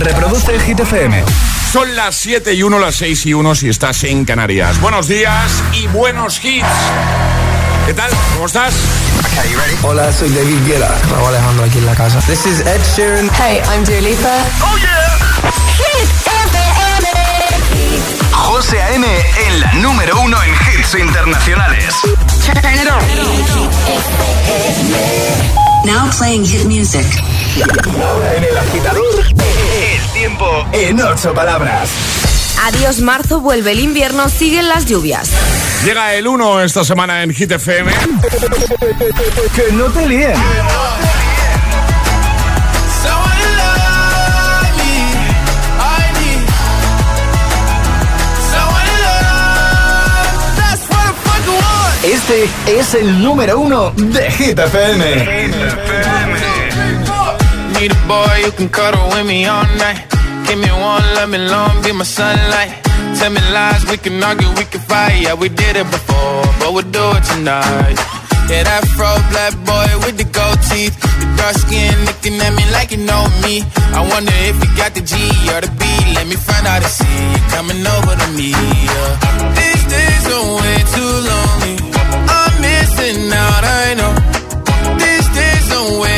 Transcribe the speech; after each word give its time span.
Reproduce 0.00 0.58
Hit 0.60 0.80
FM. 0.80 1.24
Son 1.72 1.94
las 1.96 2.16
7 2.16 2.54
y 2.54 2.62
1, 2.62 2.78
las 2.78 2.94
6 2.96 3.26
y 3.26 3.34
1 3.34 3.54
si 3.54 3.68
estás 3.68 4.04
en 4.04 4.24
Canarias. 4.24 4.80
Buenos 4.80 5.08
días 5.08 5.62
y 5.72 5.86
buenos 5.88 6.42
hits. 6.44 6.64
¿Qué 7.86 7.94
tal? 7.94 8.10
¿Cómo 8.34 8.46
estás? 8.46 8.74
Hola, 9.82 10.12
soy 10.12 10.30
David 10.30 10.58
Guetta. 10.66 10.94
Raúl 11.10 11.28
Alejandro 11.28 11.64
aquí 11.64 11.78
en 11.78 11.86
la 11.86 11.94
casa. 11.94 12.20
This 12.20 12.46
is 12.46 12.60
Ed 12.60 12.80
Sheeran. 12.96 13.30
Hey, 13.34 13.60
I'm 13.72 13.84
Dua 13.84 14.00
Lipa. 14.00 14.44
¡Oh, 14.62 14.76
yeah! 14.78 15.18
Hit 15.76 16.08
FM. 16.26 17.08
José 18.32 18.82
A.M. 18.82 19.06
en 19.46 19.60
la 19.60 19.72
número 19.74 20.20
uno 20.20 20.36
en 20.42 20.50
hits 20.52 20.94
internacionales. 20.94 21.94
Turn 22.44 22.74
it 22.74 22.88
on. 22.90 23.02
Now 25.84 26.10
playing 26.10 26.44
hit 26.44 26.64
music. 26.66 27.06
Ahora 28.02 28.34
en 28.36 28.44
el 28.44 28.56
agitador, 28.56 29.24
el 29.26 29.87
tiempo 30.18 30.66
en 30.72 31.00
ocho 31.00 31.32
palabras. 31.32 31.88
Adiós 32.64 32.98
marzo, 32.98 33.40
vuelve 33.40 33.70
el 33.70 33.78
invierno, 33.78 34.28
siguen 34.28 34.68
las 34.68 34.84
lluvias. 34.86 35.30
Llega 35.84 36.12
el 36.14 36.26
1 36.26 36.62
esta 36.62 36.82
semana 36.84 37.22
en 37.22 37.32
Hit 37.32 37.52
FM. 37.52 37.92
Que 39.54 39.72
no 39.72 39.84
te 39.84 40.08
líen. 40.08 40.32
Este 52.02 52.48
es 52.66 52.94
el 52.94 53.22
número 53.22 53.60
uno 53.60 53.92
de 53.94 54.30
Hit 54.32 54.58
FM. 54.58 56.47
Need 57.80 57.92
a 57.92 58.02
boy 58.08 58.42
who 58.42 58.50
can 58.50 58.68
cuddle 58.68 59.06
with 59.14 59.24
me 59.24 59.46
all 59.46 59.62
night. 59.78 60.02
Give 60.46 60.58
me 60.58 60.66
one, 60.66 61.06
let 61.14 61.28
me 61.28 61.38
long, 61.38 61.80
be 61.84 61.92
my 61.92 62.02
sunlight. 62.02 62.74
Tell 63.18 63.30
me 63.30 63.40
lies, 63.54 63.86
we 63.88 63.96
can 63.98 64.20
argue, 64.20 64.50
we 64.58 64.64
can 64.64 64.80
fight. 64.80 65.22
Yeah, 65.22 65.34
we 65.34 65.48
did 65.48 65.76
it 65.76 65.86
before, 65.86 66.42
but 66.58 66.74
we'll 66.74 66.90
do 66.90 67.04
it 67.14 67.22
tonight. 67.30 67.98
Yeah, 68.50 68.66
that 68.66 68.82
fro 68.98 69.14
black 69.30 69.54
boy 69.62 69.88
with 70.02 70.18
the 70.18 70.26
gold 70.26 70.58
teeth. 70.66 70.98
The 71.22 71.26
dark 71.38 71.54
skin 71.54 71.94
looking 72.02 72.34
at 72.42 72.50
me 72.58 72.66
like 72.74 72.90
you 72.90 72.98
know 72.98 73.22
me. 73.46 73.62
I 73.94 74.02
wonder 74.02 74.34
if 74.50 74.58
you 74.58 74.70
got 74.74 74.98
the 74.98 75.02
G 75.04 75.14
or 75.54 75.62
the 75.62 75.70
B. 75.78 75.84
Let 76.18 76.26
me 76.26 76.34
find 76.34 76.66
out 76.66 76.82
and 76.82 76.90
see 76.90 77.14
you 77.30 77.42
coming 77.54 77.78
over 77.78 78.10
to 78.10 78.28
me. 78.34 78.58
Yeah. 78.58 79.10
These 79.54 79.84
days 79.86 80.24
are 80.34 80.46
way 80.58 80.78
too 80.98 81.12
lonely. 81.30 81.74
I'm 82.26 82.52
missing 82.58 83.30
out, 83.30 83.62
I 83.62 83.86
know. 83.94 84.12
These 84.98 85.28
days 85.30 85.66
are 85.78 85.90
way 86.02 86.17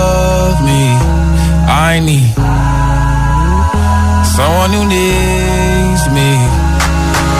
Someone 4.35 4.73
who 4.73 4.85
needs 4.85 6.07
me. 6.09 6.31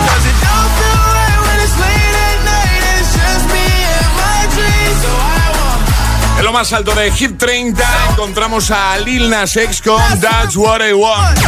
'Cause 0.05 0.25
it 0.29 0.37
don't 0.45 0.71
feel 0.77 1.01
right 1.17 1.39
when 1.47 1.57
it's 1.65 1.77
late 1.79 2.15
at 2.29 2.39
night 2.45 2.81
and 2.89 2.99
it's 3.01 3.11
just 3.11 3.45
me 3.53 3.65
and 3.97 4.11
my 4.21 4.41
dreams. 4.55 4.97
So 5.01 5.09
I 5.09 5.47
want 5.57 6.39
En 6.39 6.45
lo 6.45 6.51
más 6.53 6.71
alto 6.73 6.93
de 6.93 7.11
Hit 7.11 7.37
30 7.39 7.83
encontramos 8.11 8.69
a 8.71 8.97
Lil 8.99 9.29
Nas 9.31 9.55
X 9.55 9.81
con 9.81 10.01
That's 10.19 10.55
What 10.55 10.81
I 10.87 10.93
Want. 10.93 11.39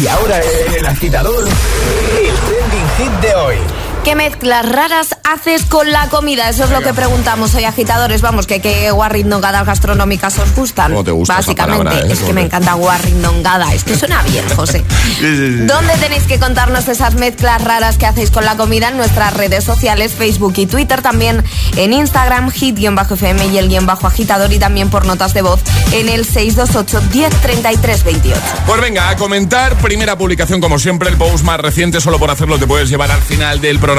Y 0.00 0.06
ahora 0.06 0.40
en 0.40 0.74
el 0.74 0.86
agitador, 0.86 1.44
el 1.48 2.34
trending 2.46 2.88
hit 2.98 3.12
de 3.20 3.34
hoy. 3.34 3.56
¿Qué 4.04 4.14
mezclas 4.14 4.66
raras 4.66 5.14
haces 5.24 5.66
con 5.66 5.92
la 5.92 6.08
comida? 6.08 6.48
Eso 6.48 6.64
es 6.64 6.70
lo 6.70 6.80
que 6.80 6.94
preguntamos 6.94 7.54
hoy, 7.54 7.64
agitadores. 7.64 8.22
Vamos, 8.22 8.46
que 8.46 8.60
qué 8.60 8.90
guarrindongadas 8.90 9.66
gastronómicas 9.66 10.38
os 10.38 10.54
gustan. 10.54 10.92
¿Cómo 10.92 11.04
te 11.04 11.10
gusta 11.10 11.34
Básicamente, 11.34 11.84
palabra, 11.84 12.08
eh? 12.08 12.12
es 12.12 12.20
que 12.20 12.24
¿Cómo 12.24 12.34
me 12.36 12.42
encanta 12.42 12.72
guarrindongada. 12.74 13.74
Es 13.74 13.84
que 13.84 13.94
suena 13.98 14.22
bien, 14.22 14.48
José. 14.56 14.82
sí, 15.04 15.36
sí. 15.36 15.56
¿Dónde 15.66 15.94
tenéis 16.00 16.22
que 16.22 16.38
contarnos 16.38 16.88
esas 16.88 17.14
mezclas 17.16 17.62
raras 17.62 17.98
que 17.98 18.06
hacéis 18.06 18.30
con 18.30 18.46
la 18.46 18.56
comida? 18.56 18.88
En 18.88 18.96
nuestras 18.96 19.34
redes 19.34 19.64
sociales, 19.64 20.14
Facebook 20.14 20.54
y 20.56 20.64
Twitter. 20.64 21.02
También 21.02 21.44
en 21.76 21.92
Instagram, 21.92 22.50
hit-fm 22.50 23.46
y 23.48 23.58
el 23.58 23.68
guion 23.68 23.84
bajo 23.84 24.06
agitador. 24.06 24.50
Y 24.50 24.58
también 24.58 24.88
por 24.88 25.04
notas 25.04 25.34
de 25.34 25.42
voz 25.42 25.60
en 25.92 26.08
el 26.08 26.24
628 26.24 27.02
1033 27.12 28.04
28. 28.04 28.40
Pues 28.66 28.80
venga, 28.80 29.10
a 29.10 29.16
comentar. 29.16 29.76
Primera 29.76 30.16
publicación, 30.16 30.62
como 30.62 30.78
siempre, 30.78 31.10
el 31.10 31.18
post 31.18 31.44
más 31.44 31.60
reciente. 31.60 32.00
Solo 32.00 32.18
por 32.18 32.30
hacerlo 32.30 32.58
te 32.58 32.66
puedes 32.66 32.88
llevar 32.88 33.10
al 33.10 33.20
final 33.20 33.60
del 33.60 33.78
programa 33.78 33.89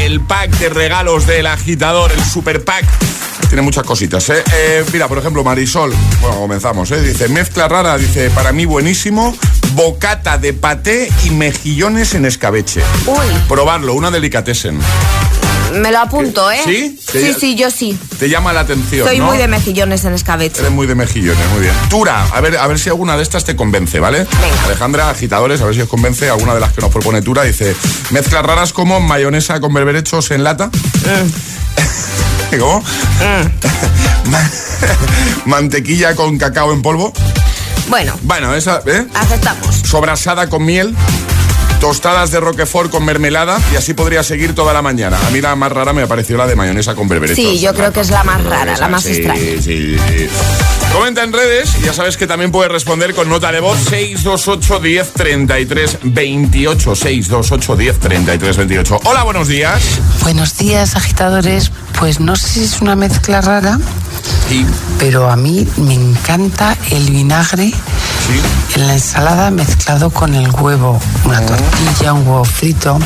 el 0.00 0.20
pack 0.22 0.58
de 0.58 0.68
regalos 0.70 1.24
del 1.24 1.46
agitador, 1.46 2.10
el 2.10 2.24
super 2.24 2.64
pack. 2.64 2.84
Tiene 3.48 3.62
muchas 3.62 3.84
cositas, 3.84 4.28
¿eh? 4.30 4.42
Eh, 4.52 4.84
Mira, 4.92 5.06
por 5.06 5.18
ejemplo, 5.18 5.44
Marisol. 5.44 5.94
Bueno, 6.20 6.36
comenzamos, 6.38 6.90
¿eh? 6.90 7.00
Dice, 7.00 7.28
mezcla 7.28 7.68
rara, 7.68 7.96
dice, 7.96 8.28
para 8.30 8.52
mí 8.52 8.64
buenísimo, 8.64 9.36
bocata 9.74 10.36
de 10.36 10.52
paté 10.52 11.08
y 11.24 11.30
mejillones 11.30 12.14
en 12.14 12.24
escabeche. 12.24 12.82
Uy. 13.06 13.24
Probarlo, 13.48 13.94
una 13.94 14.10
delicatessen. 14.10 14.80
Me 15.74 15.90
lo 15.92 15.98
apunto, 15.98 16.50
¿eh? 16.50 16.60
¿Sí? 16.64 16.98
Sí, 17.12 17.34
sí, 17.38 17.54
yo 17.54 17.70
sí. 17.70 17.98
Te 18.18 18.28
llama 18.28 18.52
la 18.52 18.60
atención, 18.60 19.06
Soy 19.06 19.18
¿no? 19.18 19.26
muy 19.26 19.36
de 19.38 19.46
mejillones 19.48 20.04
en 20.04 20.14
escabeche. 20.14 20.60
Eres 20.60 20.72
muy 20.72 20.86
de 20.86 20.94
mejillones, 20.94 21.46
muy 21.52 21.60
bien. 21.62 21.74
Tura, 21.90 22.24
a 22.32 22.40
ver, 22.40 22.56
a 22.56 22.66
ver 22.66 22.78
si 22.78 22.88
alguna 22.88 23.16
de 23.16 23.22
estas 23.22 23.44
te 23.44 23.56
convence, 23.56 24.00
¿vale? 24.00 24.18
Venga. 24.40 24.64
Alejandra, 24.64 25.10
agitadores, 25.10 25.60
a 25.60 25.64
ver 25.66 25.74
si 25.74 25.80
os 25.82 25.88
convence 25.88 26.28
alguna 26.30 26.54
de 26.54 26.60
las 26.60 26.72
que 26.72 26.80
nos 26.80 26.90
propone 26.90 27.20
Tura. 27.22 27.42
Dice, 27.42 27.74
mezclas 28.10 28.42
raras 28.44 28.72
como 28.72 29.00
mayonesa 29.00 29.60
con 29.60 29.74
berberechos 29.74 30.30
en 30.30 30.44
lata. 30.44 30.70
¿Cómo? 32.58 32.82
Ma- 34.26 34.50
Mantequilla 35.46 36.14
con 36.14 36.38
cacao 36.38 36.72
en 36.72 36.80
polvo. 36.82 37.12
Bueno, 37.88 38.18
Bueno, 38.22 38.54
esa, 38.54 38.80
¿eh? 38.86 39.06
aceptamos. 39.14 39.76
Sobrasada 39.84 40.48
con 40.48 40.64
miel. 40.64 40.94
Tostadas 41.80 42.30
de 42.30 42.40
Roquefort 42.40 42.90
con 42.90 43.04
mermelada 43.04 43.58
y 43.72 43.76
así 43.76 43.94
podría 43.94 44.22
seguir 44.22 44.54
toda 44.54 44.72
la 44.72 44.82
mañana. 44.82 45.18
A 45.26 45.30
mí 45.30 45.40
la 45.40 45.54
más 45.56 45.70
rara 45.70 45.92
me 45.92 46.06
pareció 46.06 46.36
la 46.36 46.46
de 46.46 46.56
mayonesa 46.56 46.94
con 46.94 47.08
berberechos. 47.08 47.36
Sí, 47.36 47.60
yo 47.60 47.74
creo 47.74 47.92
que 47.92 48.00
es 48.00 48.10
la 48.10 48.24
más 48.24 48.42
rara, 48.44 48.76
la 48.76 48.88
más 48.88 49.04
sí, 49.04 49.12
extraña. 49.12 49.40
Sí, 49.40 49.96
sí. 49.98 50.28
Comenta 50.92 51.22
en 51.22 51.32
redes 51.32 51.76
y 51.78 51.84
ya 51.84 51.92
sabes 51.92 52.16
que 52.16 52.26
también 52.26 52.50
puedes 52.50 52.72
responder 52.72 53.14
con 53.14 53.28
nota 53.28 53.52
de 53.52 53.60
voz 53.60 53.78
628 53.90 54.80
10 54.80 55.12
33 55.12 55.98
28 56.02 56.96
628 56.96 57.76
10 57.76 57.98
33 57.98 58.56
28. 58.56 59.00
Hola, 59.04 59.22
buenos 59.24 59.48
días. 59.48 59.82
Buenos 60.22 60.56
días, 60.56 60.96
agitadores. 60.96 61.70
Pues 61.98 62.20
no 62.20 62.36
sé 62.36 62.48
si 62.48 62.64
es 62.64 62.80
una 62.80 62.96
mezcla 62.96 63.40
rara, 63.40 63.78
Pero 64.98 65.30
a 65.30 65.36
mí 65.36 65.66
me 65.76 65.94
encanta 65.94 66.76
el 66.90 67.10
vinagre 67.10 67.72
Sí. 68.26 68.40
En 68.80 68.86
la 68.88 68.94
ensalada 68.94 69.50
mezclado 69.50 70.10
con 70.10 70.34
el 70.34 70.50
huevo, 70.50 70.98
una 71.24 71.40
tortilla, 71.46 72.12
un 72.12 72.26
huevo 72.26 72.44
frito. 72.44 72.98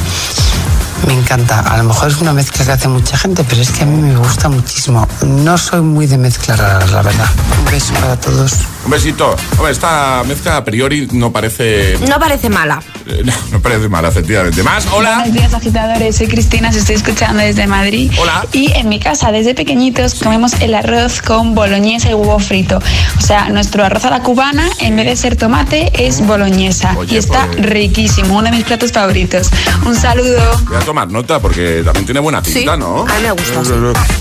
Me 1.06 1.14
encanta. 1.14 1.60
A 1.60 1.76
lo 1.78 1.84
mejor 1.84 2.08
es 2.10 2.18
una 2.20 2.32
mezcla 2.32 2.64
que 2.64 2.72
hace 2.72 2.88
mucha 2.88 3.16
gente, 3.16 3.44
pero 3.48 3.60
es 3.62 3.70
que 3.70 3.82
a 3.82 3.86
mí 3.86 4.00
me 4.00 4.16
gusta 4.16 4.48
muchísimo. 4.48 5.08
No 5.24 5.56
soy 5.58 5.80
muy 5.80 6.06
de 6.06 6.18
mezclar 6.18 6.58
raras, 6.58 6.90
la 6.92 7.02
verdad. 7.02 7.26
Un 7.58 7.70
beso 7.70 7.92
para 7.94 8.16
todos. 8.18 8.52
Un 8.84 8.90
besito. 8.90 9.34
Hombre, 9.56 9.72
esta 9.72 10.22
mezcla 10.26 10.56
a 10.58 10.64
priori 10.64 11.08
no 11.12 11.32
parece. 11.32 11.98
No 12.08 12.18
parece 12.18 12.48
mala. 12.48 12.82
eh, 13.06 13.22
No, 13.24 13.32
no 13.52 13.60
parece 13.60 13.88
mal, 13.88 14.04
efectivamente. 14.04 14.62
Más, 14.62 14.86
hola. 14.92 15.16
Buenos 15.18 15.34
días, 15.34 15.54
agitadores. 15.54 16.16
Soy 16.16 16.28
Cristina, 16.28 16.68
os 16.70 16.76
estoy 16.76 16.96
escuchando 16.96 17.42
desde 17.42 17.66
Madrid. 17.66 18.12
Hola. 18.20 18.46
Y 18.52 18.70
en 18.72 18.88
mi 18.88 19.00
casa, 19.00 19.32
desde 19.32 19.54
pequeñitos, 19.54 20.14
comemos 20.14 20.54
el 20.60 20.74
arroz 20.74 21.20
con 21.22 21.54
boloñesa 21.54 22.10
y 22.10 22.14
huevo 22.14 22.38
frito. 22.38 22.78
O 23.18 23.20
sea, 23.20 23.48
nuestro 23.48 23.84
arroz 23.84 24.04
a 24.04 24.10
la 24.10 24.22
cubana, 24.22 24.68
en 24.78 24.96
vez 24.96 25.06
de 25.06 25.16
ser 25.16 25.36
tomate, 25.36 26.06
es 26.06 26.24
boloñesa. 26.26 26.94
Oye, 26.96 27.16
y 27.16 27.18
está 27.18 27.46
pues- 27.46 27.60
riquísimo, 27.66 28.36
uno 28.38 28.50
de 28.50 28.56
mis 28.56 28.64
platos 28.64 28.92
favoritos. 28.92 29.50
Un 29.86 29.96
saludo. 29.96 30.40
Tomar 30.90 31.08
nota 31.08 31.38
porque 31.38 31.82
también 31.84 32.04
tiene 32.04 32.18
buena 32.18 32.42
pinta, 32.42 32.74
Sí, 32.74 32.80
¿no? 32.80 33.02
a 33.02 33.04
mí 33.04 33.22
me 33.22 33.30
gusta, 33.30 33.64
sí. 33.64 33.70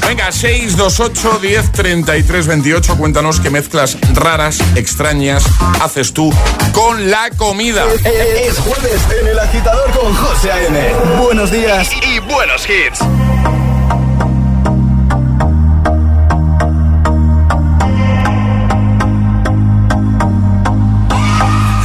Venga, 0.08 0.32
628 0.32 1.40
10 1.42 1.72
33 1.72 2.46
28. 2.46 2.96
Cuéntanos 2.96 3.40
qué 3.40 3.50
mezclas 3.50 3.98
raras, 4.14 4.60
extrañas 4.76 5.44
haces 5.82 6.14
tú 6.14 6.32
con 6.72 7.10
la 7.10 7.32
comida. 7.32 7.86
Es 8.06 8.60
jueves 8.60 9.02
en 9.20 9.28
el 9.30 9.40
agitador 9.40 9.90
con 10.00 10.14
José 10.14 10.52
A.M. 10.52 10.94
Buenos 11.24 11.50
días 11.50 11.90
y 12.06 12.20
buenos 12.20 12.70
hits. 12.70 13.00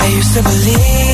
I 0.06 0.14
used 0.18 0.34
to 0.34 0.42
believe 0.42 0.78
we 0.78 1.13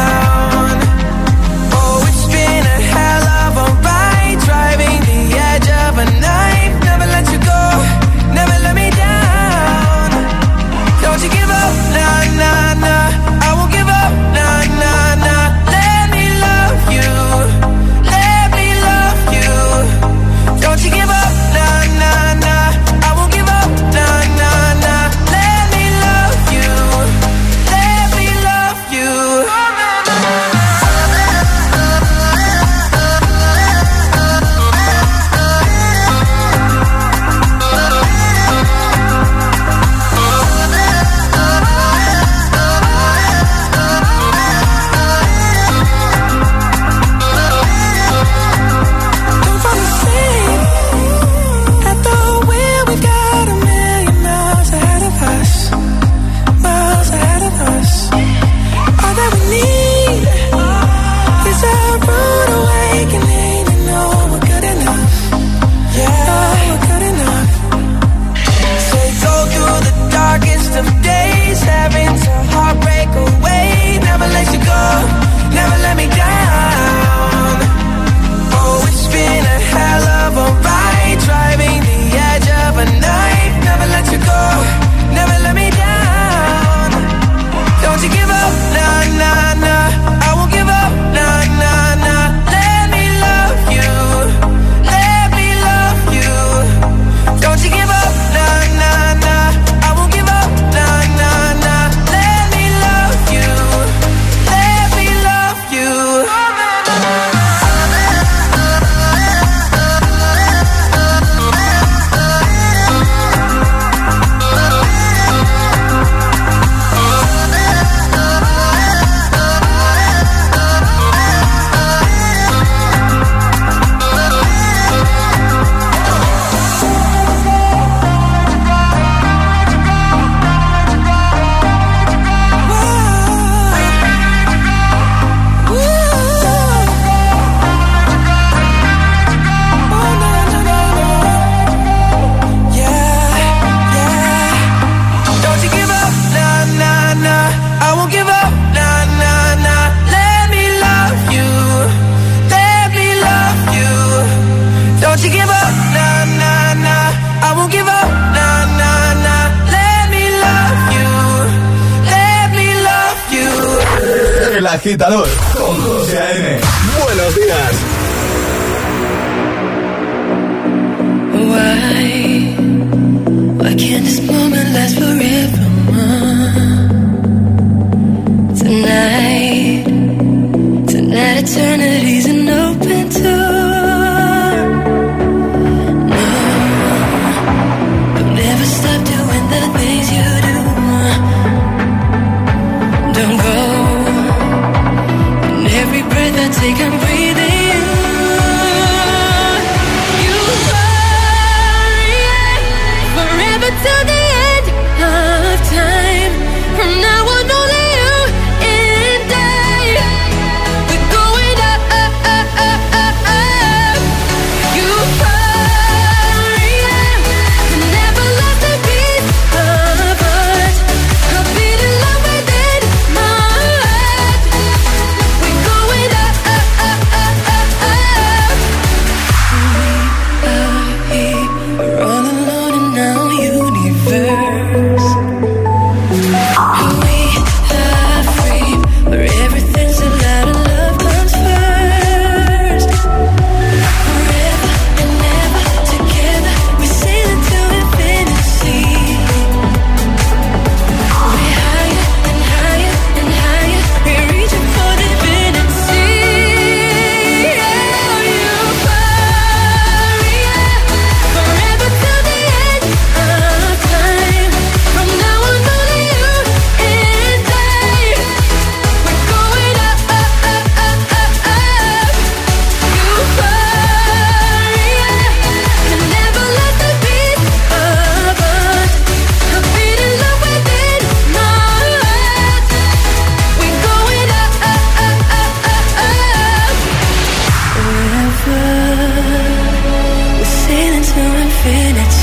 infinity. 291.63 292.20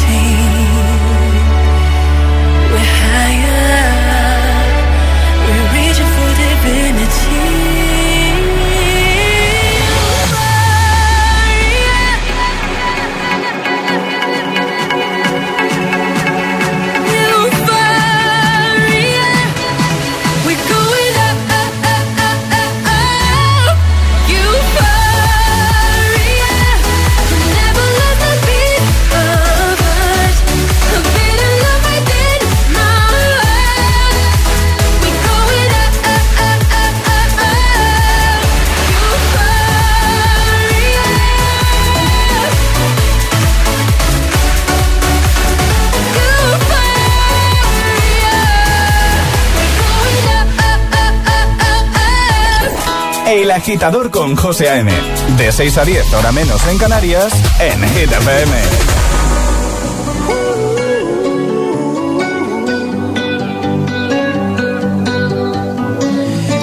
Agitador 53.68 54.10
con 54.10 54.34
José 54.34 54.70
A.M. 54.70 54.90
De 55.36 55.52
6 55.52 55.76
a 55.76 55.84
10, 55.84 56.14
hora 56.14 56.32
menos 56.32 56.66
en 56.68 56.78
Canarias, 56.78 57.30
en 57.60 57.78
Hit 57.90 58.10
FM. 58.10 58.52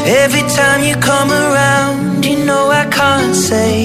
Every 0.07 0.41
time 0.49 0.83
you 0.83 0.95
come 0.99 1.31
around, 1.31 2.25
you 2.25 2.43
know 2.43 2.71
I 2.71 2.87
can't 2.89 3.35
say 3.35 3.84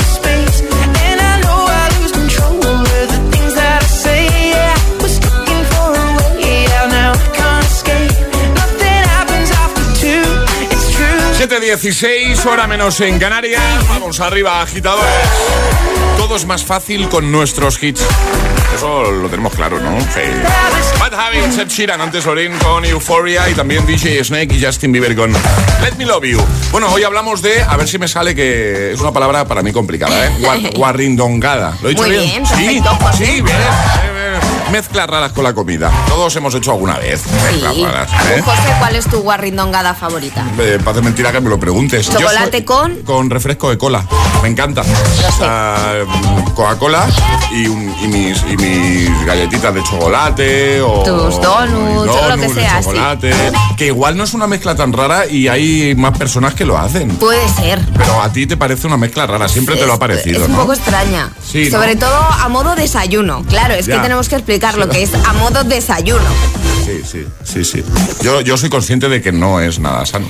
7.16, 11.51 12.45
hora 12.45 12.65
menos 12.65 13.01
en 13.01 13.19
Canarias. 13.19 13.61
Vamos 13.89 14.21
arriba, 14.21 14.61
agitadores. 14.61 15.09
Todo 16.15 16.37
es 16.37 16.45
más 16.45 16.63
fácil 16.63 17.09
con 17.09 17.29
nuestros 17.29 17.81
hits. 17.83 18.01
Eso 18.73 19.11
lo 19.11 19.27
tenemos 19.27 19.53
claro, 19.53 19.77
¿no? 19.81 19.99
Sí. 19.99 20.21
Bad 20.97 21.13
Habits, 21.13 21.57
Ed 21.57 21.67
Sheeran, 21.67 21.99
antes 21.99 22.25
Lorin 22.25 22.57
con 22.59 22.85
Euphoria 22.85 23.49
y 23.49 23.53
también 23.53 23.85
DJ 23.85 24.23
Snake 24.23 24.55
y 24.55 24.63
Justin 24.63 24.93
Bieber 24.93 25.13
con 25.13 25.33
Let 25.33 25.95
Me 25.97 26.05
Love 26.05 26.23
You. 26.23 26.41
Bueno, 26.71 26.87
hoy 26.89 27.03
hablamos 27.03 27.41
de, 27.41 27.61
a 27.63 27.75
ver 27.75 27.89
si 27.89 27.97
me 27.99 28.07
sale 28.07 28.33
que 28.33 28.93
es 28.93 28.99
una 29.01 29.11
palabra 29.11 29.43
para 29.45 29.61
mí 29.61 29.73
complicada, 29.73 30.27
¿eh? 30.27 30.31
Guar- 30.39 30.73
Guarrindongada. 30.73 31.77
¿Lo 31.81 31.89
he 31.89 31.91
dicho 31.91 32.03
Muy 32.03 32.11
bien? 32.11 32.23
bien, 32.29 32.45
sí, 32.45 32.81
perfecto, 32.81 33.11
sí, 33.17 33.41
bien. 33.41 33.57
Mezclas 34.71 35.07
raras 35.07 35.33
con 35.33 35.43
la 35.43 35.53
comida. 35.53 35.91
Todos 36.07 36.33
hemos 36.37 36.55
hecho 36.55 36.71
alguna 36.71 36.97
vez 36.97 37.23
mezclas 37.27 37.73
Sí. 37.75 37.83
raras. 37.83 38.09
¿eh? 38.31 38.41
José, 38.43 38.73
¿cuál 38.79 38.95
es 38.95 39.05
tu 39.05 39.19
guarrindongada 39.21 39.93
favorita? 39.93 40.45
Eh, 40.59 40.79
parece 40.83 41.01
mentira 41.03 41.31
que 41.31 41.41
me 41.41 41.49
lo 41.49 41.59
preguntes. 41.59 42.09
¿Chocolate 42.09 42.57
soy- 42.59 42.63
con? 42.65 42.95
Con 43.03 43.29
refresco 43.29 43.69
de 43.69 43.77
cola. 43.77 44.05
Me 44.41 44.47
encanta. 44.49 44.83
Ah, 45.41 45.93
Coca-Cola 46.55 47.05
y, 47.51 47.65
y 47.65 48.07
mis, 48.07 48.41
y 48.49 48.57
mis 48.57 49.25
galletitas 49.25 49.73
de 49.73 49.83
chocolate 49.83 50.81
o... 50.81 51.03
Tus 51.03 51.41
donuts, 51.41 51.71
mis 51.71 51.97
o 51.97 52.05
lo 52.05 52.35
que 52.35 52.41
donuts 52.47 52.53
sea, 52.53 52.77
sí. 52.77 52.83
chocolate. 52.83 53.33
Que 53.77 53.87
igual 53.87 54.15
no 54.17 54.23
es 54.23 54.33
una 54.33 54.47
mezcla 54.47 54.75
tan 54.75 54.93
rara 54.93 55.25
y 55.27 55.47
hay 55.47 55.95
más 55.95 56.17
personas 56.17 56.53
que 56.53 56.65
lo 56.65 56.77
hacen. 56.77 57.09
Puede 57.17 57.47
ser. 57.49 57.79
Pero 57.97 58.21
a 58.21 58.31
ti 58.31 58.47
te 58.47 58.55
parece 58.57 58.87
una 58.87 58.97
mezcla 58.97 59.27
rara, 59.27 59.47
siempre 59.49 59.75
te 59.75 59.85
lo 59.85 59.93
ha 59.93 59.99
parecido, 59.99 60.41
Es 60.43 60.45
un 60.47 60.53
¿no? 60.53 60.59
poco 60.61 60.73
extraña. 60.73 61.29
Sí, 61.45 61.65
¿no? 61.71 61.77
Sobre 61.79 61.95
todo 61.97 62.15
a 62.15 62.47
modo 62.49 62.75
desayuno. 62.75 63.43
Claro, 63.49 63.73
es 63.73 63.85
Ya. 63.85 63.95
que 63.97 64.01
tenemos 64.01 64.29
que 64.29 64.35
explicar 64.35 64.60
lo 64.77 64.87
que 64.89 65.03
es 65.03 65.11
a 65.13 65.33
modo 65.33 65.63
desayuno. 65.63 66.21
Sí, 66.85 67.01
sí, 67.05 67.25
sí, 67.43 67.63
sí. 67.63 67.83
Yo, 68.21 68.41
yo 68.41 68.57
soy 68.57 68.69
consciente 68.69 69.07
de 69.07 69.21
que 69.21 69.31
no 69.31 69.59
es 69.59 69.79
nada 69.79 70.05
sano. 70.05 70.27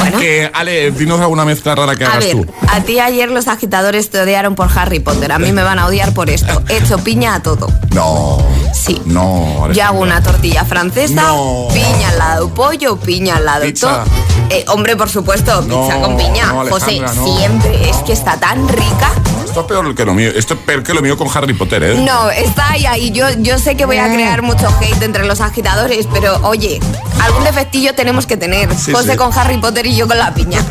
Bueno. 0.00 0.18
Que, 0.18 0.50
Ale, 0.54 0.90
dinos 0.92 1.20
alguna 1.20 1.44
mezcla 1.44 1.74
rara 1.74 1.96
que 1.96 2.04
A 2.04 2.08
hagas 2.12 2.24
ver, 2.26 2.32
tú. 2.36 2.46
a 2.68 2.80
ti 2.80 3.00
ayer 3.00 3.30
los 3.30 3.48
agitadores 3.48 4.08
te 4.10 4.20
odiaron 4.20 4.54
por 4.54 4.70
Harry 4.78 5.00
Potter. 5.00 5.32
A 5.32 5.38
mí 5.38 5.52
me 5.52 5.62
van 5.62 5.78
a 5.78 5.86
odiar 5.86 6.12
por 6.14 6.30
esto. 6.30 6.62
He 6.68 6.78
hecho 6.78 6.98
piña 6.98 7.34
a 7.34 7.42
todo. 7.42 7.70
No. 7.92 8.38
Sí. 8.72 9.00
No, 9.04 9.70
Yo 9.72 9.84
hago 9.84 10.00
una 10.00 10.22
tortilla 10.22 10.64
francesa, 10.64 11.22
No. 11.22 11.68
piña 11.72 12.08
al 12.10 12.18
lado 12.18 12.54
pollo, 12.54 12.96
piña 12.98 13.36
al 13.36 13.44
lado 13.44 13.64
todo. 13.78 14.04
Eh, 14.48 14.64
hombre, 14.68 14.96
por 14.96 15.08
supuesto, 15.10 15.60
No, 15.62 15.82
pizza 15.86 16.00
con 16.00 16.16
piña. 16.16 16.46
no, 16.52 16.66
José, 16.66 17.00
no. 17.00 17.36
siempre 17.36 17.90
es 17.90 17.96
que 17.98 18.12
está 18.12 18.38
tan 18.38 18.66
rica. 18.68 19.12
Esto 19.50 19.62
es 19.62 19.66
peor 19.66 19.94
que 19.96 20.04
lo 20.04 20.14
mío. 20.14 20.30
Esto 20.32 20.54
es 20.54 20.60
peor 20.60 20.84
que 20.84 20.94
lo 20.94 21.02
mío 21.02 21.16
con 21.16 21.26
Harry 21.34 21.54
Potter, 21.54 21.82
¿eh? 21.82 21.94
No, 21.96 22.30
está 22.30 22.70
ahí, 22.70 22.86
ahí. 22.86 23.10
Yo, 23.10 23.26
yo 23.38 23.58
sé 23.58 23.76
que 23.76 23.84
voy 23.84 23.96
a 23.96 24.06
crear 24.06 24.42
mucho 24.42 24.68
hate 24.80 25.02
entre 25.02 25.26
los 25.26 25.40
agitadores, 25.40 26.06
pero 26.12 26.38
oye, 26.42 26.78
algún 27.20 27.42
defectillo 27.42 27.92
tenemos 27.96 28.26
que 28.26 28.36
tener. 28.36 28.72
Sí, 28.72 28.92
José 28.92 29.10
sí. 29.10 29.16
con 29.16 29.36
Harry 29.36 29.58
Potter 29.58 29.86
y 29.86 29.96
yo 29.96 30.06
con 30.06 30.18
la 30.18 30.32
piña. 30.32 30.64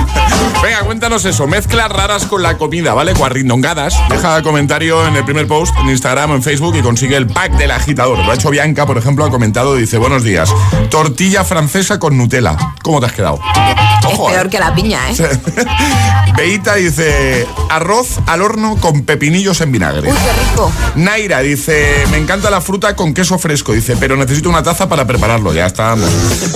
Venga, 0.62 0.80
cuéntanos 0.84 1.24
eso. 1.24 1.46
Mezclas 1.46 1.88
raras 1.90 2.26
con 2.26 2.42
la 2.42 2.58
comida, 2.58 2.92
¿vale? 2.92 3.14
Guarrindongadas. 3.14 3.96
Deja 4.10 4.42
comentario 4.42 5.06
en 5.06 5.16
el 5.16 5.24
primer 5.24 5.46
post 5.46 5.74
en 5.78 5.88
Instagram 5.88 6.32
o 6.32 6.34
en 6.34 6.42
Facebook 6.42 6.76
y 6.76 6.82
consigue 6.82 7.16
el 7.16 7.28
pack 7.28 7.52
del 7.52 7.70
agitador. 7.70 8.18
Lo 8.18 8.30
ha 8.30 8.34
hecho 8.34 8.50
Bianca, 8.50 8.84
por 8.84 8.98
ejemplo, 8.98 9.24
ha 9.24 9.30
comentado, 9.30 9.74
dice, 9.74 9.96
buenos 9.96 10.22
días. 10.22 10.52
Tortilla 10.90 11.44
francesa 11.44 11.98
con 11.98 12.18
Nutella. 12.18 12.58
¿Cómo 12.82 13.00
te 13.00 13.06
has 13.06 13.12
quedado? 13.12 13.40
es 14.10 14.18
peor 14.18 14.46
¿eh? 14.46 14.50
que 14.50 14.58
la 14.58 14.74
piña, 14.74 15.00
¿eh? 15.10 15.16
Beita 16.36 16.74
dice, 16.74 17.46
arroz 17.70 18.17
al 18.26 18.42
horno 18.42 18.76
con 18.76 19.02
pepinillos 19.04 19.60
en 19.60 19.72
vinagre. 19.72 20.10
Uy, 20.10 20.16
qué 20.16 20.50
rico. 20.50 20.70
Naira 20.96 21.40
dice, 21.40 22.04
me 22.10 22.16
encanta 22.18 22.50
la 22.50 22.60
fruta 22.60 22.94
con 22.96 23.14
queso 23.14 23.38
fresco. 23.38 23.72
Dice, 23.72 23.96
pero 23.96 24.16
necesito 24.16 24.48
una 24.48 24.62
taza 24.62 24.88
para 24.88 25.06
prepararlo. 25.06 25.52
Ya 25.54 25.66
estamos. 25.66 26.08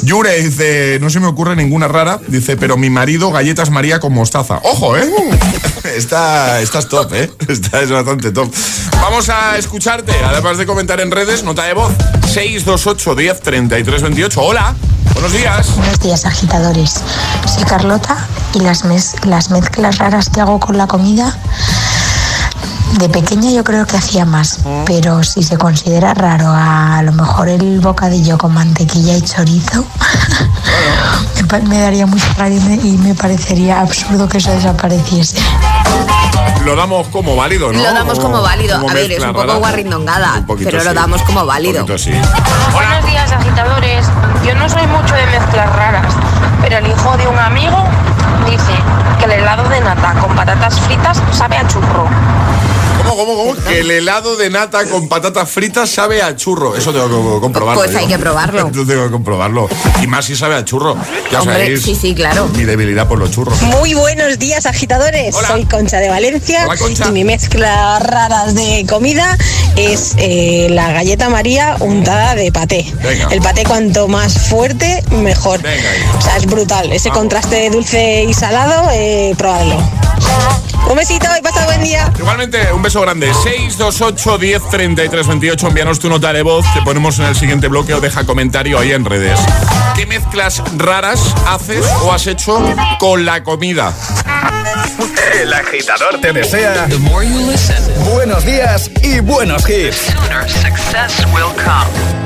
Yure 0.02 0.40
dice, 0.42 0.98
no 1.00 1.08
se 1.10 1.20
me 1.20 1.26
ocurre 1.26 1.56
ninguna 1.56 1.88
rara. 1.88 2.20
Dice, 2.28 2.56
pero 2.56 2.76
mi 2.76 2.90
marido 2.90 3.30
galletas 3.30 3.70
María 3.70 4.00
con 4.00 4.12
mostaza. 4.12 4.60
Ojo, 4.64 4.96
¿eh? 4.96 5.08
Está, 5.96 6.60
estás 6.60 6.88
top, 6.88 7.12
¿eh? 7.14 7.30
Estás 7.48 7.90
bastante 7.90 8.30
top. 8.30 8.52
Vamos 9.00 9.28
a 9.28 9.56
escucharte, 9.58 10.12
además 10.24 10.56
de 10.58 10.64
comentar 10.66 11.00
en 11.00 11.10
redes, 11.10 11.42
nota 11.42 11.64
de 11.64 11.74
voz. 11.74 11.92
628 12.32 13.14
10 13.16 13.40
33 13.40 14.02
28. 14.02 14.40
Hola, 14.40 14.74
buenos 15.14 15.32
días. 15.32 15.74
Buenos 15.76 15.98
días, 16.00 16.24
agitadores. 16.24 17.02
Soy 17.52 17.64
Carlota 17.64 18.26
y 18.54 18.60
las, 18.60 18.84
mez- 18.84 19.22
las 19.24 19.50
mezclas 19.50 19.98
raras 19.98 20.28
que 20.30 20.40
hago 20.40 20.60
con 20.60 20.78
la 20.78 20.86
comida, 20.86 21.36
de 22.98 23.08
pequeña 23.08 23.50
yo 23.50 23.64
creo 23.64 23.86
que 23.86 23.96
hacía 23.96 24.24
más, 24.24 24.60
pero 24.86 25.22
si 25.22 25.42
se 25.42 25.56
considera 25.56 26.14
raro 26.14 26.46
a, 26.48 27.02
lo 27.02 27.12
mejor 27.12 27.48
el 27.48 27.80
bocadillo 27.80 28.38
con 28.38 28.54
mantequilla 28.54 29.16
y 29.16 29.22
chorizo, 29.22 29.84
me, 31.68 31.80
daría 31.80 32.06
mucha 32.06 32.32
rabia 32.34 32.58
y 32.82 32.98
me- 32.98 33.14
parecería 33.14 33.80
absurdo 33.80 34.28
que 34.28 34.38
eso 34.38 34.50
desapareciese. 34.50 35.38
Lo 36.64 36.76
damos 36.76 37.08
como 37.08 37.34
válido, 37.34 37.72
¿no? 37.72 37.82
Lo 37.82 37.92
damos 37.92 38.18
como 38.18 38.40
válido. 38.40 38.76
como 38.78 38.90
a 38.90 38.94
ver, 38.94 39.10
es 39.10 39.22
un 39.22 39.32
poco 39.32 39.58
guarrindongada, 39.58 40.44
pero 40.46 40.84
lo 40.84 40.94
damos 40.94 41.22
como 41.22 41.44
válido. 41.44 41.86
Sí. 41.98 42.12
Buenos 42.72 43.04
días, 43.06 43.32
agitadores. 43.32 44.06
Yo 44.46 44.54
no 44.54 44.68
soy 44.68 44.86
mucho 44.86 45.14
de 45.14 45.26
mezclas 45.26 45.74
raras, 45.74 46.14
pero 46.60 46.78
el 46.78 46.86
hijo 46.86 47.16
de 47.16 47.26
un 47.26 47.38
amigo 47.38 47.84
dice 48.48 48.74
el 49.24 49.30
helado 49.30 49.68
de 49.68 49.80
nata 49.80 50.14
con 50.14 50.34
patatas 50.34 50.80
fritas 50.80 51.22
sabe 51.30 51.56
a 51.56 51.66
churro. 51.66 52.08
¿Cómo, 53.02 53.16
cómo, 53.16 53.36
cómo? 53.36 53.54
Que 53.64 53.80
el 53.80 53.90
helado 53.90 54.36
de 54.36 54.50
nata 54.50 54.84
con 54.86 55.08
patatas 55.08 55.50
fritas 55.50 55.90
sabe 55.90 56.22
a 56.22 56.36
churro. 56.36 56.76
Eso 56.76 56.92
tengo 56.92 57.34
que 57.34 57.40
comprobarlo. 57.40 57.80
Pues 57.82 57.94
hay 57.96 58.04
yo. 58.04 58.10
que 58.10 58.18
probarlo. 58.18 58.68
Eso 58.72 58.86
tengo 58.86 59.04
que 59.04 59.10
comprobarlo. 59.10 59.68
Y 60.02 60.06
más 60.06 60.24
si 60.24 60.36
sabe 60.36 60.54
a 60.54 60.64
churro. 60.64 60.96
Ya 61.30 61.40
Hombre, 61.40 61.54
sabéis. 61.56 61.82
sí, 61.82 61.94
sí, 61.94 62.14
claro. 62.14 62.48
Mi 62.54 62.64
debilidad 62.64 63.08
por 63.08 63.18
los 63.18 63.30
churros. 63.30 63.60
Muy 63.62 63.94
buenos 63.94 64.38
días, 64.38 64.66
agitadores. 64.66 65.34
Hola. 65.34 65.48
Soy 65.48 65.64
Concha 65.66 65.98
de 65.98 66.08
Valencia 66.08 66.64
Hola, 66.66 66.76
Concha. 66.78 67.08
y 67.08 67.12
mi 67.12 67.24
mezcla 67.24 67.98
raras 67.98 68.54
de 68.54 68.86
comida 68.88 69.36
es 69.76 70.14
eh, 70.18 70.68
la 70.70 70.92
galleta 70.92 71.28
María 71.28 71.76
untada 71.80 72.34
de 72.34 72.52
paté. 72.52 72.92
Venga. 73.02 73.28
El 73.30 73.40
paté 73.40 73.64
cuanto 73.64 74.08
más 74.08 74.38
fuerte, 74.48 75.02
mejor. 75.10 75.60
Venga. 75.62 75.88
O 76.18 76.20
sea, 76.20 76.36
es 76.36 76.46
brutal. 76.46 76.92
Ese 76.92 77.08
Vamos. 77.08 77.22
contraste 77.22 77.56
de 77.56 77.70
dulce 77.70 78.24
y 78.28 78.34
salado, 78.34 78.88
eh, 78.92 79.34
probadlo. 79.36 79.76
Un 80.88 80.96
besito 80.96 81.26
y 81.38 81.42
pasa 81.42 81.64
buen 81.64 81.82
día. 81.82 82.12
Igualmente, 82.18 82.72
un 82.72 82.82
beso 82.82 83.00
grande. 83.00 83.32
628 83.32 84.38
10 84.38 84.70
33 84.70 85.26
28. 85.26 85.68
Envíanos 85.68 85.98
tu 85.98 86.08
nota 86.08 86.32
de 86.32 86.42
voz. 86.42 86.66
Te 86.74 86.82
ponemos 86.82 87.18
en 87.18 87.26
el 87.26 87.34
siguiente 87.34 87.68
bloque 87.68 87.94
o 87.94 88.00
deja 88.00 88.24
comentario 88.24 88.78
ahí 88.78 88.92
en 88.92 89.04
redes. 89.04 89.40
¿Qué 89.96 90.06
mezclas 90.06 90.62
raras 90.76 91.34
haces 91.46 91.86
o 92.02 92.12
has 92.12 92.26
hecho 92.26 92.62
con 92.98 93.24
la 93.24 93.42
comida? 93.42 93.94
El 95.40 95.52
agitador 95.52 96.20
te 96.20 96.32
desea 96.32 96.86
buenos 98.10 98.44
días 98.44 98.90
y 99.02 99.20
buenos 99.20 99.68
hits. 99.68 100.12
You 101.42 102.21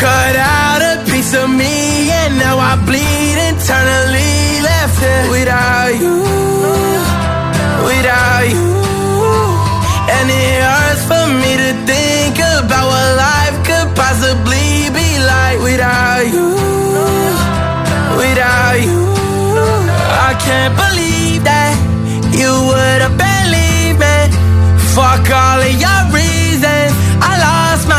cut 0.00 0.36
out 0.36 0.80
a 0.80 0.94
piece 1.12 1.34
of 1.36 1.48
me 1.50 2.08
and 2.08 2.38
now 2.38 2.56
I 2.56 2.72
bleed 2.88 3.38
internally 3.52 4.64
left 4.64 5.00
it 5.12 5.24
without 5.28 5.92
you, 6.00 6.16
without 7.84 8.44
you. 8.48 8.68
And 10.16 10.26
it 10.32 10.58
hurts 10.64 11.04
for 11.10 11.26
me 11.42 11.52
to 11.64 11.70
think 11.84 12.34
about 12.40 12.86
what 12.92 13.08
life 13.28 13.56
could 13.68 13.88
possibly 13.92 14.88
be 14.96 15.08
like 15.32 15.58
without 15.68 16.24
you, 16.32 16.48
without 18.16 18.76
you. 18.80 19.00
I 20.28 20.32
can't 20.46 20.74
believe 20.80 21.44
that 21.44 21.76
you 22.40 22.52
would 22.68 23.00
have 23.04 23.16
believed 23.20 24.00
me. 24.00 24.16
Fuck 24.96 25.28
all 25.28 25.60
of 25.60 25.80
lost 25.82 25.99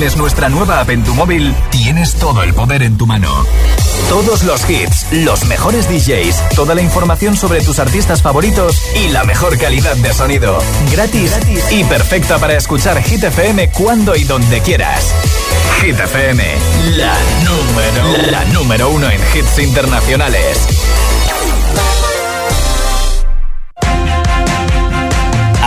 tienes 0.00 0.16
nuestra 0.16 0.48
nueva 0.48 0.80
app 0.80 0.88
en 0.88 1.04
tu 1.04 1.14
móvil, 1.14 1.54
tienes 1.68 2.14
todo 2.14 2.42
el 2.42 2.54
poder 2.54 2.82
en 2.82 2.96
tu 2.96 3.06
mano. 3.06 3.44
Todos 4.08 4.44
los 4.44 4.64
hits, 4.70 5.12
los 5.12 5.44
mejores 5.44 5.90
DJs, 5.90 6.54
toda 6.56 6.74
la 6.74 6.80
información 6.80 7.36
sobre 7.36 7.60
tus 7.60 7.78
artistas 7.78 8.22
favoritos 8.22 8.80
y 8.96 9.08
la 9.10 9.24
mejor 9.24 9.58
calidad 9.58 9.94
de 9.96 10.14
sonido. 10.14 10.58
Gratis, 10.90 11.32
Gratis. 11.32 11.64
y 11.70 11.84
perfecta 11.84 12.38
para 12.38 12.56
escuchar 12.56 13.02
Hit 13.02 13.24
FM 13.24 13.72
cuando 13.72 14.16
y 14.16 14.24
donde 14.24 14.62
quieras. 14.62 15.12
Hit 15.82 16.00
FM, 16.00 16.44
la 16.96 17.18
número, 17.44 18.30
la 18.30 18.44
número 18.46 18.88
uno 18.88 19.10
en 19.10 19.20
hits 19.34 19.58
internacionales. 19.58 20.66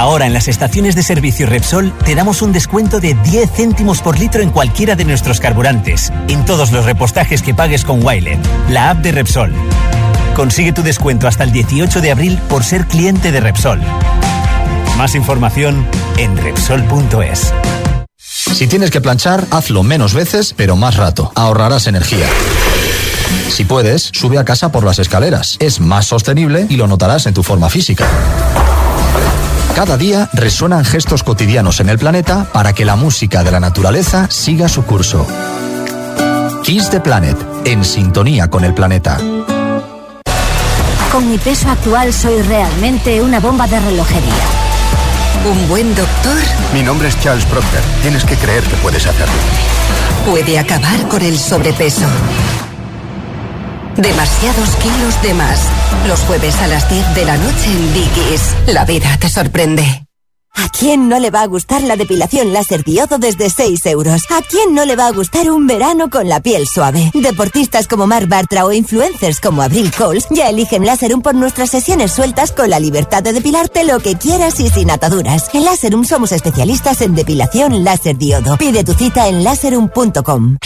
Ahora 0.03 0.25
en 0.25 0.33
las 0.33 0.49
estaciones 0.49 0.97
de 0.97 1.01
servicio 1.01 1.47
Repsol 1.47 1.93
te 2.03 2.13
damos 2.13 2.41
un 2.41 2.51
descuento 2.51 2.99
de 2.99 3.13
10 3.13 3.49
céntimos 3.49 4.01
por 4.01 4.19
litro 4.19 4.43
en 4.43 4.49
cualquiera 4.49 4.97
de 4.97 5.05
nuestros 5.05 5.39
carburantes, 5.39 6.11
en 6.27 6.43
todos 6.43 6.73
los 6.73 6.83
repostajes 6.83 7.41
que 7.41 7.53
pagues 7.53 7.85
con 7.85 8.05
Wilet, 8.05 8.37
la 8.69 8.89
app 8.89 8.97
de 8.97 9.13
Repsol. 9.13 9.53
Consigue 10.35 10.73
tu 10.73 10.83
descuento 10.83 11.25
hasta 11.25 11.45
el 11.45 11.53
18 11.53 12.01
de 12.01 12.11
abril 12.11 12.37
por 12.49 12.65
ser 12.65 12.85
cliente 12.85 13.31
de 13.31 13.39
Repsol. 13.39 13.79
Más 14.97 15.15
información 15.15 15.87
en 16.17 16.35
Repsol.es. 16.35 17.53
Si 18.17 18.67
tienes 18.67 18.91
que 18.91 18.99
planchar, 18.99 19.45
hazlo 19.51 19.83
menos 19.83 20.13
veces, 20.13 20.53
pero 20.53 20.75
más 20.75 20.97
rato. 20.97 21.31
Ahorrarás 21.33 21.87
energía. 21.87 22.27
Si 23.47 23.63
puedes, 23.63 24.11
sube 24.13 24.37
a 24.37 24.43
casa 24.43 24.69
por 24.69 24.83
las 24.83 24.99
escaleras. 24.99 25.55
Es 25.61 25.79
más 25.79 26.07
sostenible 26.07 26.67
y 26.67 26.75
lo 26.75 26.87
notarás 26.87 27.25
en 27.25 27.33
tu 27.33 27.41
forma 27.41 27.69
física. 27.69 28.05
Cada 29.75 29.97
día 29.97 30.29
resuenan 30.33 30.85
gestos 30.85 31.23
cotidianos 31.23 31.79
en 31.79 31.89
el 31.89 31.97
planeta 31.97 32.45
para 32.53 32.73
que 32.73 32.85
la 32.85 32.95
música 32.95 33.43
de 33.43 33.49
la 33.49 33.59
naturaleza 33.59 34.27
siga 34.29 34.69
su 34.69 34.83
curso. 34.85 35.25
Kiss 36.63 36.91
the 36.91 36.99
Planet, 36.99 37.35
en 37.65 37.83
sintonía 37.83 38.49
con 38.51 38.63
el 38.63 38.75
planeta. 38.75 39.17
Con 41.11 41.27
mi 41.27 41.39
peso 41.39 41.69
actual 41.69 42.13
soy 42.13 42.41
realmente 42.43 43.19
una 43.21 43.39
bomba 43.39 43.67
de 43.67 43.79
relojería. 43.79 44.43
¿Un 45.51 45.67
buen 45.67 45.95
doctor? 45.95 46.37
Mi 46.71 46.83
nombre 46.83 47.07
es 47.07 47.19
Charles 47.19 47.45
Proctor. 47.45 47.81
Tienes 48.03 48.23
que 48.25 48.35
creer 48.35 48.63
que 48.63 48.75
puedes 48.75 49.05
hacerlo. 49.07 49.33
Puede 50.29 50.59
acabar 50.59 51.07
con 51.07 51.23
el 51.23 51.37
sobrepeso. 51.37 52.05
Demasiados 53.97 54.69
kilos 54.77 55.21
de 55.21 55.33
más. 55.35 55.59
Los 56.07 56.19
jueves 56.21 56.55
a 56.61 56.67
las 56.67 56.89
10 56.89 57.15
de 57.15 57.25
la 57.25 57.37
noche 57.37 57.71
en 57.71 57.93
Dickies. 57.93 58.55
La 58.67 58.85
vida 58.85 59.17
te 59.19 59.29
sorprende. 59.29 60.02
¿A 60.55 60.69
quién 60.69 61.09
no 61.09 61.19
le 61.19 61.31
va 61.31 61.41
a 61.41 61.47
gustar 61.47 61.81
la 61.81 61.95
depilación 61.95 62.53
láser 62.53 62.83
diodo 62.83 63.17
desde 63.17 63.49
6 63.49 63.85
euros? 63.87 64.21
¿A 64.29 64.41
quién 64.41 64.75
no 64.75 64.85
le 64.85 64.95
va 64.95 65.07
a 65.07 65.11
gustar 65.11 65.49
un 65.49 65.65
verano 65.65 66.09
con 66.09 66.29
la 66.29 66.41
piel 66.41 66.67
suave? 66.67 67.09
Deportistas 67.13 67.87
como 67.87 68.05
Mark 68.05 68.27
Bartra 68.27 68.65
o 68.65 68.71
influencers 68.71 69.39
como 69.39 69.63
Abril 69.63 69.91
Coles 69.91 70.27
ya 70.29 70.49
eligen 70.49 70.85
Láserum 70.85 71.21
por 71.21 71.33
nuestras 71.33 71.71
sesiones 71.71 72.11
sueltas 72.11 72.51
con 72.51 72.69
la 72.69 72.79
libertad 72.79 73.23
de 73.23 73.33
depilarte 73.33 73.83
lo 73.83 73.99
que 73.99 74.15
quieras 74.15 74.59
y 74.59 74.69
sin 74.69 74.91
ataduras. 74.91 75.49
En 75.53 75.65
Láserum 75.65 76.05
somos 76.05 76.31
especialistas 76.31 77.01
en 77.01 77.15
depilación 77.15 77.83
láser 77.83 78.17
diodo. 78.17 78.55
Pide 78.57 78.83
tu 78.83 78.93
cita 78.93 79.27
en 79.27 79.43
láserum.com. 79.43 80.57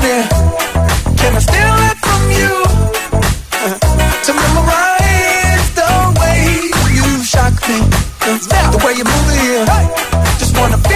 dear. 0.00 0.24
Can 1.20 1.32
I 1.34 1.42
steal 1.48 1.76
it 1.88 1.98
from 2.06 2.22
you? 2.38 2.52
to 4.26 4.32
memorize 4.34 5.66
the 5.80 5.92
way 6.20 6.40
you 6.96 7.06
shock 7.24 7.54
me. 7.68 7.78
The 8.26 8.80
way 8.84 8.92
you 8.98 9.04
move 9.04 9.28
it 9.32 9.38
here. 9.44 9.66
Just 10.38 10.56
wanna 10.58 10.78
feel 10.78 10.95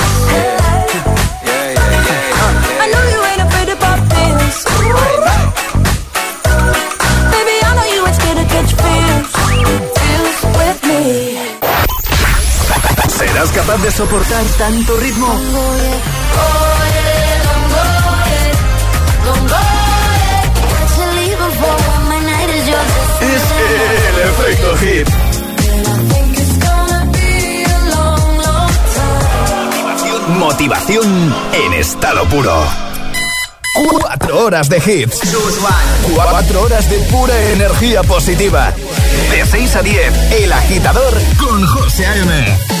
¿Serás 13.41 13.55
capaz 13.55 13.81
de 13.81 13.89
soportar 13.89 14.43
tanto 14.55 14.97
ritmo? 14.97 15.27
Es 23.19 23.43
el 24.05 24.19
efecto 24.29 24.77
hit. 24.77 25.07
Motivación 30.37 31.35
en 31.53 31.73
estado 31.73 32.25
puro. 32.25 32.63
Cuatro 33.89 34.45
horas 34.45 34.69
de 34.69 34.77
hits. 34.77 35.19
Cuatro 36.13 36.61
horas 36.61 36.87
de 36.91 36.97
pura 37.09 37.41
energía 37.53 38.03
positiva. 38.03 38.71
De 39.31 39.45
6 39.47 39.75
a 39.77 39.81
10, 39.81 40.31
El 40.43 40.53
Agitador 40.53 41.19
con 41.39 41.65
José 41.65 42.05
A.M. 42.05 42.80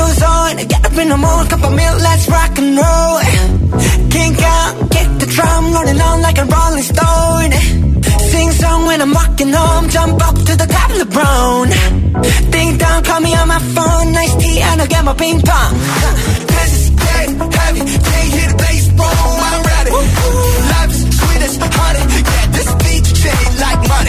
Shoes 0.00 0.22
on, 0.22 0.56
get 0.56 0.86
up 0.86 0.96
in 0.96 1.08
the 1.08 1.16
morning, 1.16 1.48
cup 1.50 1.62
of 1.62 1.72
milk, 1.76 1.98
let's 2.00 2.28
rock 2.28 2.56
and 2.56 2.72
roll. 2.80 3.16
Kink 4.14 4.38
out, 4.40 4.72
get 4.96 5.08
the 5.20 5.26
drum 5.26 5.64
rolling 5.74 6.00
on 6.00 6.22
like 6.22 6.38
a 6.38 6.46
rolling 6.56 6.86
stone. 6.92 7.52
Sing 8.32 8.50
song 8.52 8.86
when 8.86 9.02
I'm 9.02 9.12
walking 9.12 9.52
home, 9.52 9.88
jump 9.90 10.22
up 10.26 10.36
to 10.48 10.52
the 10.56 10.68
top 10.76 10.90
of 10.94 10.98
the 11.04 11.10
brown. 11.16 11.68
Ding 12.50 12.78
dong, 12.78 13.02
call 13.04 13.20
me 13.20 13.34
on 13.34 13.48
my 13.48 13.60
phone, 13.74 14.12
nice 14.12 14.34
tea, 14.42 14.60
and 14.60 14.80
I'll 14.80 14.88
get 14.88 15.04
my 15.04 15.14
ping 15.14 15.40
pong. 15.42 15.72
This 16.54 16.72
is 16.80 16.90
dead 16.90 17.28
heavy, 17.60 17.80
can't 18.08 18.28
hear 18.34 18.48
the 18.48 18.56
bass, 18.56 18.88
boom, 18.96 19.36
I'm 19.50 19.62
ready. 19.68 19.90
Life 20.72 20.92
is 20.96 21.02
sweet 21.18 21.42
as 21.48 21.56
honey, 21.60 22.04
yeah, 22.24 22.46
this 22.56 22.70
beat 22.82 23.04
chain 23.20 23.48
like 23.60 23.80
money. 23.88 23.99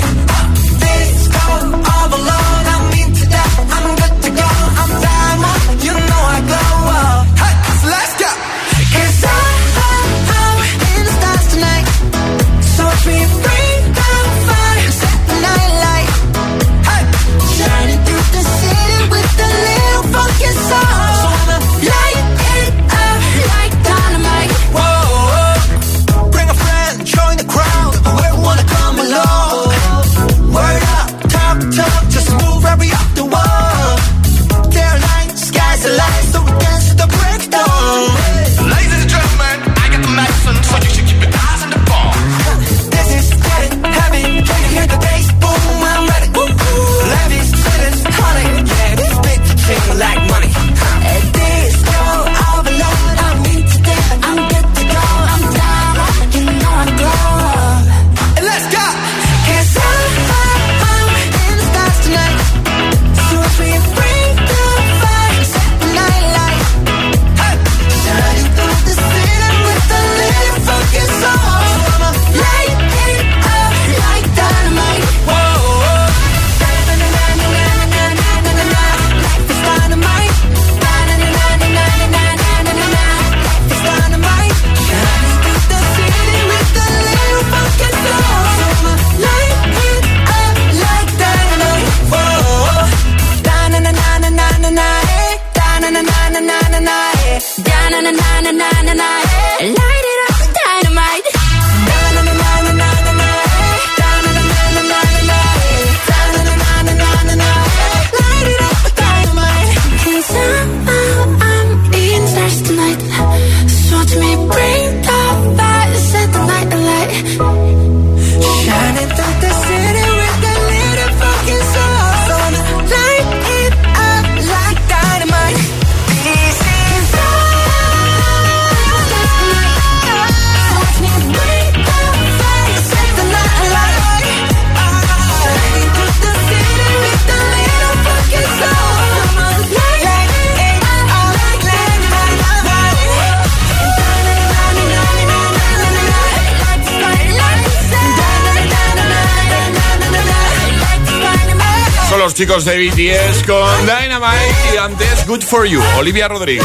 Los 152.22 152.36
chicos 152.36 152.66
de 152.66 152.78
BTS 152.78 153.48
con 153.48 153.80
Dynamite 153.82 154.76
y 154.76 154.78
antes 154.78 155.26
Good 155.26 155.42
For 155.42 155.66
You, 155.66 155.82
Olivia 155.98 156.28
Rodrigo. 156.28 156.64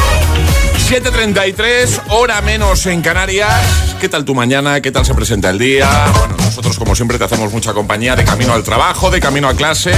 7.33, 0.90 2.03
hora 2.11 2.42
menos 2.42 2.85
en 2.85 3.01
Canarias. 3.01 3.97
¿Qué 3.99 4.11
tal 4.11 4.27
tu 4.27 4.35
mañana? 4.35 4.83
¿Qué 4.83 4.92
tal 4.92 5.07
se 5.07 5.14
presenta 5.14 5.49
el 5.49 5.59
día? 5.59 5.88
Bueno, 6.19 6.37
nosotros 6.37 6.79
como 6.79 6.95
siempre 6.95 7.16
te 7.16 7.25
hacemos 7.25 7.51
mucha 7.55 7.73
compañía 7.73 8.14
de 8.14 8.25
camino 8.25 8.53
al 8.53 8.64
trabajo, 8.64 9.11
de 9.11 9.19
camino 9.19 9.49
a 9.49 9.55
clase. 9.55 9.95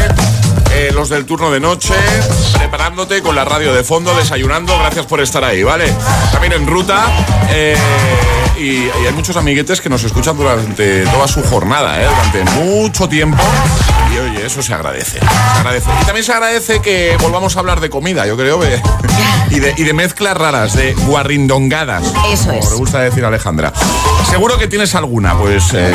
Eh, 0.75 0.92
los 0.94 1.09
del 1.09 1.27
turno 1.27 1.51
de 1.51 1.59
noche, 1.59 1.94
preparándote 2.57 3.21
con 3.21 3.35
la 3.35 3.44
radio 3.44 3.75
de 3.75 3.83
fondo, 3.83 4.14
desayunando. 4.14 4.79
Gracias 4.79 5.07
por 5.07 5.21
estar 5.21 5.42
ahí, 5.42 5.64
¿vale? 5.64 5.92
También 6.31 6.53
en 6.53 6.68
ruta. 6.68 7.05
Eh, 7.51 7.77
y, 8.59 8.88
hay 9.07 9.12
muchos 9.12 9.37
amiguetes 9.37 9.81
que 9.81 9.88
nos 9.88 10.05
escuchan 10.05 10.37
durante 10.37 11.05
toda 11.07 11.27
su 11.27 11.42
jornada, 11.42 12.01
¿eh? 12.01 12.07
durante 12.07 12.44
mucho 12.61 13.09
tiempo. 13.09 13.42
Y 14.12 14.27
eso 14.48 14.62
se 14.62 14.74
agradece, 14.74 15.20
agradece. 15.58 15.88
Y 16.02 16.04
también 16.04 16.24
se 16.24 16.32
agradece 16.32 16.80
que 16.80 17.16
volvamos 17.20 17.56
a 17.56 17.61
hablar 17.61 17.80
de 17.80 17.90
comida, 17.90 18.26
yo 18.26 18.37
creo, 18.37 18.61
y, 19.50 19.61
de, 19.61 19.74
y 19.76 19.84
de 19.84 19.92
mezclas 19.92 20.37
raras, 20.37 20.74
de 20.74 20.94
guarrindongadas. 20.94 22.02
Eso 22.32 22.50
es. 22.52 22.61
Como 22.61 22.70
le 22.70 22.76
gusta 22.76 23.00
decir 23.00 23.24
Alejandra. 23.24 23.72
Seguro 24.30 24.58
que 24.58 24.66
tienes 24.66 24.94
alguna, 24.94 25.37
pues... 25.38 25.72
Eh, 25.74 25.92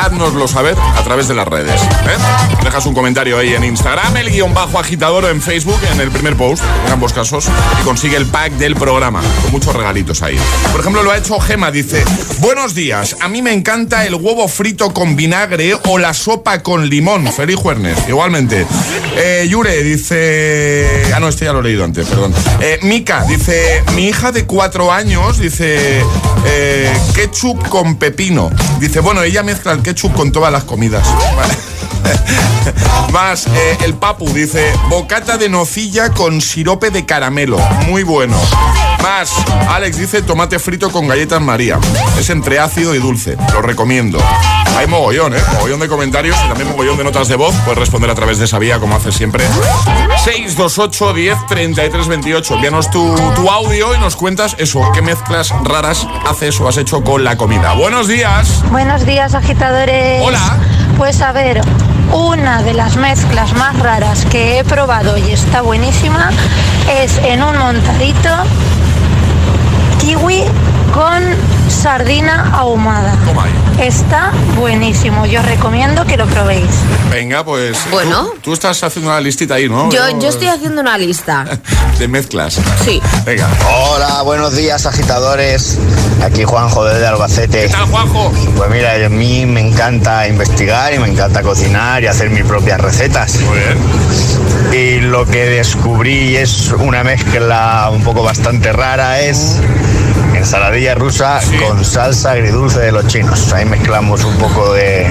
háznoslo 0.00 0.46
saber 0.46 0.76
a 0.78 1.02
través 1.02 1.28
de 1.28 1.34
las 1.34 1.48
redes. 1.48 1.80
¿eh? 1.80 2.62
Dejas 2.62 2.84
un 2.86 2.94
comentario 2.94 3.38
ahí 3.38 3.54
en 3.54 3.64
Instagram, 3.64 4.16
el 4.18 4.30
guion 4.30 4.52
bajo 4.52 4.78
agitador 4.78 5.24
en 5.24 5.40
Facebook, 5.40 5.80
en 5.92 6.00
el 6.00 6.10
primer 6.10 6.36
post, 6.36 6.62
en 6.86 6.92
ambos 6.92 7.12
casos, 7.12 7.46
y 7.80 7.84
consigue 7.84 8.16
el 8.16 8.26
pack 8.26 8.52
del 8.52 8.76
programa, 8.76 9.22
con 9.42 9.52
muchos 9.52 9.74
regalitos 9.74 10.22
ahí. 10.22 10.38
Por 10.70 10.80
ejemplo, 10.80 11.02
lo 11.02 11.12
ha 11.12 11.16
hecho 11.16 11.40
Gema, 11.40 11.70
dice, 11.70 12.04
buenos 12.40 12.74
días, 12.74 13.16
a 13.20 13.28
mí 13.28 13.40
me 13.40 13.52
encanta 13.52 14.04
el 14.04 14.14
huevo 14.14 14.46
frito 14.48 14.92
con 14.92 15.16
vinagre 15.16 15.76
o 15.86 15.98
la 15.98 16.12
sopa 16.12 16.62
con 16.62 16.88
limón. 16.88 17.26
Feliz 17.32 17.56
jueves. 17.56 17.70
Igualmente. 18.08 18.66
Eh, 19.16 19.46
Yure 19.48 19.82
dice... 19.82 21.12
Ah, 21.14 21.20
no, 21.20 21.28
este 21.28 21.44
ya 21.44 21.52
lo 21.52 21.60
he 21.60 21.62
leído 21.62 21.84
antes, 21.84 22.06
perdón. 22.08 22.34
Eh, 22.60 22.78
Mika 22.82 23.24
dice, 23.24 23.82
mi 23.94 24.08
hija 24.08 24.32
de 24.32 24.44
cuatro 24.44 24.92
años 24.92 25.38
dice, 25.38 26.02
eh, 26.46 26.92
ketchup 27.14 27.68
con 27.68 27.96
pepino. 27.96 28.50
Dice, 28.80 29.00
bueno, 29.00 29.22
ella 29.22 29.42
mezcla 29.42 29.72
el 29.72 29.82
ketchup 29.90 30.14
con 30.14 30.30
todas 30.30 30.52
las 30.52 30.62
comidas. 30.62 31.04
Más, 33.12 33.46
eh, 33.46 33.78
el 33.84 33.94
Papu 33.94 34.28
dice, 34.32 34.72
bocata 34.88 35.36
de 35.36 35.48
nocilla 35.48 36.10
con 36.10 36.40
sirope 36.40 36.90
de 36.90 37.04
caramelo. 37.04 37.58
Muy 37.86 38.02
bueno. 38.02 38.36
Más, 39.02 39.32
Alex 39.68 39.98
dice 39.98 40.22
tomate 40.22 40.58
frito 40.58 40.90
con 40.90 41.08
galletas 41.08 41.40
María. 41.40 41.78
Es 42.18 42.30
entre 42.30 42.58
ácido 42.58 42.94
y 42.94 42.98
dulce. 42.98 43.36
Lo 43.52 43.62
recomiendo. 43.62 44.18
Hay 44.76 44.86
mogollón, 44.86 45.34
¿eh? 45.34 45.40
Mogollón 45.54 45.80
de 45.80 45.88
comentarios 45.88 46.36
y 46.44 46.48
también 46.48 46.68
mogollón 46.68 46.96
de 46.96 47.04
notas 47.04 47.28
de 47.28 47.36
voz. 47.36 47.54
Puedes 47.64 47.78
responder 47.78 48.10
a 48.10 48.14
través 48.14 48.38
de 48.38 48.44
esa 48.44 48.58
vía, 48.58 48.78
como 48.78 48.96
haces 48.96 49.14
siempre. 49.14 49.44
628 50.24 51.12
10 51.14 51.46
33 51.48 52.08
28. 52.08 52.54
Envíanos 52.54 52.90
tu, 52.90 53.14
tu 53.34 53.50
audio 53.50 53.94
y 53.94 53.98
nos 53.98 54.16
cuentas 54.16 54.54
eso. 54.58 54.80
¿Qué 54.94 55.02
mezclas 55.02 55.50
raras 55.64 56.06
haces 56.28 56.60
o 56.60 56.68
has 56.68 56.76
hecho 56.76 57.02
con 57.02 57.24
la 57.24 57.36
comida? 57.36 57.74
Buenos 57.74 58.06
días. 58.06 58.62
Buenos 58.70 59.04
días, 59.04 59.34
agitadores. 59.34 60.22
Hola. 60.22 60.58
A 61.00 61.32
ver, 61.32 61.62
una 62.12 62.62
de 62.62 62.74
las 62.74 62.96
mezclas 62.96 63.54
más 63.54 63.76
raras 63.78 64.26
que 64.26 64.58
he 64.58 64.64
probado 64.64 65.16
y 65.16 65.32
está 65.32 65.62
buenísima 65.62 66.30
es 67.02 67.16
en 67.24 67.42
un 67.42 67.56
montadito 67.56 68.28
kiwi 69.98 70.44
con 70.92 71.22
sardina 71.70 72.50
ahumada. 72.52 73.14
Está 73.80 74.32
buenísimo, 74.56 75.24
yo 75.24 75.40
recomiendo 75.40 76.04
que 76.04 76.16
lo 76.16 76.26
probéis. 76.26 76.70
Venga, 77.10 77.44
pues. 77.44 77.78
Bueno. 77.90 78.24
Tú, 78.34 78.40
tú 78.42 78.52
estás 78.52 78.82
haciendo 78.82 79.10
una 79.10 79.20
listita 79.20 79.54
ahí, 79.54 79.68
¿no? 79.68 79.90
Yo, 79.90 80.18
yo 80.18 80.28
estoy 80.28 80.48
haciendo 80.48 80.80
una 80.82 80.98
lista. 80.98 81.46
De 81.98 82.08
mezclas. 82.08 82.58
Sí. 82.84 83.00
Venga. 83.24 83.48
Hola, 83.74 84.22
buenos 84.22 84.54
días 84.54 84.84
agitadores. 84.86 85.78
Aquí 86.22 86.44
Juanjo 86.44 86.84
desde 86.84 87.06
Albacete. 87.06 87.62
¿Qué 87.62 87.68
tal, 87.68 87.86
Juanjo? 87.86 88.32
Pues 88.56 88.70
mira, 88.70 88.94
a 88.94 89.08
mí 89.08 89.46
me 89.46 89.60
encanta 89.60 90.28
investigar 90.28 90.92
y 90.92 90.98
me 90.98 91.08
encanta 91.08 91.42
cocinar 91.42 92.02
y 92.02 92.06
hacer 92.06 92.30
mis 92.30 92.44
propias 92.44 92.80
recetas. 92.80 93.36
Muy 93.40 93.58
bien. 93.58 93.78
Y 94.72 95.00
lo 95.00 95.24
que 95.26 95.46
descubrí 95.46 96.36
es 96.36 96.70
una 96.72 97.02
mezcla 97.02 97.90
un 97.92 98.02
poco 98.02 98.22
bastante 98.22 98.72
rara 98.72 99.20
es 99.20 99.56
ensaladilla 100.40 100.94
rusa 100.94 101.38
con 101.60 101.84
salsa 101.84 102.32
agridulce 102.32 102.80
de 102.80 102.92
los 102.92 103.06
chinos. 103.06 103.52
Ahí 103.52 103.66
mezclamos 103.66 104.24
un 104.24 104.36
poco 104.38 104.72
de, 104.72 105.06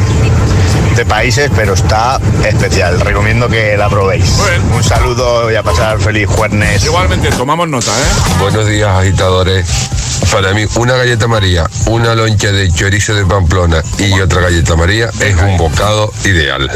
de 1.00 1.06
países, 1.06 1.50
pero 1.56 1.76
está 1.76 2.20
especial. 2.46 3.00
Recomiendo 3.00 3.48
que 3.48 3.78
la 3.78 3.90
probéis. 3.90 4.38
Un 4.76 4.84
saludo 4.84 5.50
y 5.50 5.56
a 5.56 5.64
pasar 5.64 5.98
feliz 5.98 6.28
jueves. 6.28 6.84
Igualmente, 6.84 7.30
tomamos 7.32 7.70
nota, 7.70 7.92
¿eh? 7.92 8.38
Buenos 8.42 8.68
días, 8.68 8.90
agitadores. 8.90 9.66
Para 10.30 10.54
mí, 10.54 10.66
una 10.76 10.96
galleta 10.96 11.28
María, 11.28 11.70
una 11.86 12.16
loncha 12.16 12.52
de 12.52 12.70
chorizo 12.70 13.16
de 13.16 13.26
Pamplona 13.26 13.82
y 13.98 14.20
otra 14.20 14.42
galleta 14.42 14.76
María 14.76 15.10
es 15.22 15.36
un 15.42 15.58
bocado 15.58 16.12
ideal. 16.26 16.70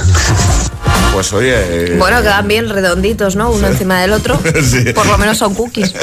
Pues 1.13 1.32
oye. 1.34 1.53
eh, 1.55 1.95
Bueno, 1.99 2.21
quedan 2.24 2.47
bien 2.47 2.69
redonditos, 2.69 3.36
¿no? 3.36 3.51
Uno 3.51 3.67
encima 3.67 3.99
del 4.01 4.13
otro. 4.13 4.39
Sí. 4.63 4.93
Por 4.93 5.05
lo 5.05 5.17
menos 5.17 5.38
son 5.38 5.53
cookies. 5.53 5.93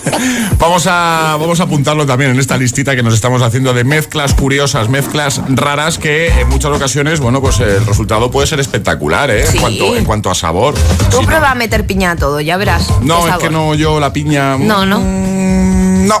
Vamos 0.58 0.86
a, 0.86 1.36
vamos 1.38 1.60
a 1.60 1.64
apuntarlo 1.64 2.06
también 2.06 2.30
en 2.30 2.38
esta 2.38 2.56
listita 2.56 2.94
que 2.96 3.02
nos 3.02 3.12
estamos 3.12 3.42
haciendo 3.42 3.74
de 3.74 3.84
mezclas 3.84 4.32
curiosas, 4.32 4.88
mezclas 4.88 5.40
raras 5.48 5.98
que 5.98 6.28
en 6.28 6.48
muchas 6.48 6.70
ocasiones, 6.70 7.20
bueno, 7.20 7.42
pues 7.42 7.60
el 7.64 7.86
resultado 7.86 8.30
puede 8.30 8.46
ser 8.46 8.60
espectacular, 8.60 9.30
¿eh? 9.30 9.46
Sí. 9.46 9.56
En, 9.56 9.60
cuanto, 9.60 9.96
en 9.96 10.04
cuanto 10.04 10.30
a 10.30 10.34
sabor. 10.34 10.74
Tú 11.10 11.24
prueba 11.24 11.50
a 11.50 11.54
meter 11.54 11.86
piña 11.86 12.12
a 12.12 12.16
todo, 12.16 12.40
ya 12.40 12.56
verás. 12.56 12.88
No, 13.00 13.26
es 13.28 13.36
que 13.36 13.50
no, 13.50 13.74
yo 13.74 14.00
la 14.00 14.12
piña. 14.12 14.56
No, 14.58 14.86
no. 14.86 14.98
No. 16.04 16.20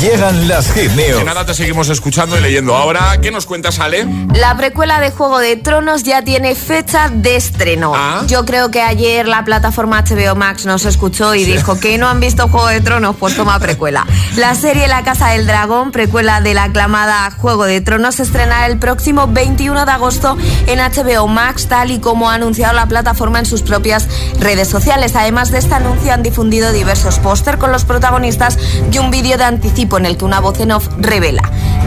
Llegan 0.00 0.46
las 0.48 0.70
hit 0.72 0.90
De 0.92 1.08
news. 1.10 1.24
nada 1.24 1.44
te 1.44 1.54
seguimos 1.54 1.88
escuchando 1.88 2.38
y 2.38 2.40
leyendo. 2.40 2.76
Ahora, 2.76 3.18
¿qué 3.20 3.30
nos 3.32 3.46
cuentas, 3.46 3.80
Ale? 3.80 4.06
La 4.34 4.56
precuela 4.56 5.00
de 5.00 5.10
Juego 5.10 5.38
de 5.38 5.56
Tronos 5.56 6.04
ya 6.04 6.22
tiene 6.22 6.54
fecha 6.54 7.08
de 7.12 7.34
estreno. 7.36 7.92
Ah. 7.96 8.22
Yo 8.28 8.44
creo 8.44 8.70
que 8.70 8.80
ayer 8.80 9.26
la 9.26 9.44
plataforma 9.44 10.02
HBO 10.02 10.36
Max 10.36 10.66
nos 10.66 10.84
escuchó 10.84 11.34
y 11.34 11.44
dijo 11.44 11.78
que 11.80 11.98
no 11.98 12.08
han 12.08 12.20
visto 12.20 12.48
Juego 12.48 12.68
de 12.68 12.80
Tronos, 12.80 13.16
pues 13.18 13.36
toma 13.36 13.58
precuela. 13.58 14.06
La 14.36 14.54
serie 14.54 14.86
La 14.86 15.02
Casa 15.02 15.28
del 15.30 15.46
Dragón, 15.46 15.90
precuela 15.90 16.40
de 16.40 16.54
la 16.54 16.64
aclamada 16.64 17.30
Juego 17.32 17.64
de 17.64 17.80
Tronos, 17.80 18.16
se 18.16 18.22
estrenará 18.22 18.66
el 18.66 18.78
próximo 18.78 19.26
21 19.28 19.84
de 19.84 19.92
agosto 19.92 20.36
en 20.66 20.78
HBO 20.78 21.26
Max, 21.26 21.66
tal 21.68 21.90
y 21.90 21.98
como 21.98 22.30
ha 22.30 22.34
anunciado 22.34 22.74
la 22.74 22.86
plataforma 22.86 23.40
en 23.40 23.46
sus 23.46 23.62
propias 23.62 24.08
redes 24.38 24.68
sociales. 24.68 25.16
Además 25.16 25.50
de 25.50 25.58
este 25.58 25.74
anuncio, 25.74 26.12
han 26.12 26.22
difundido 26.22 26.72
diversos 26.72 27.18
póster 27.18 27.58
con 27.58 27.72
los 27.72 27.84
protagonistas 27.84 28.58
y 28.92 28.98
un 28.98 29.10
vídeo 29.10 29.38
de 29.38 29.44
anticipo 29.44 29.98
en 29.98 30.06
el 30.06 30.16
que 30.16 30.24
una 30.24 30.40
voz 30.40 30.60
en 30.60 30.72
off 30.72 30.88
revela: 30.98 31.42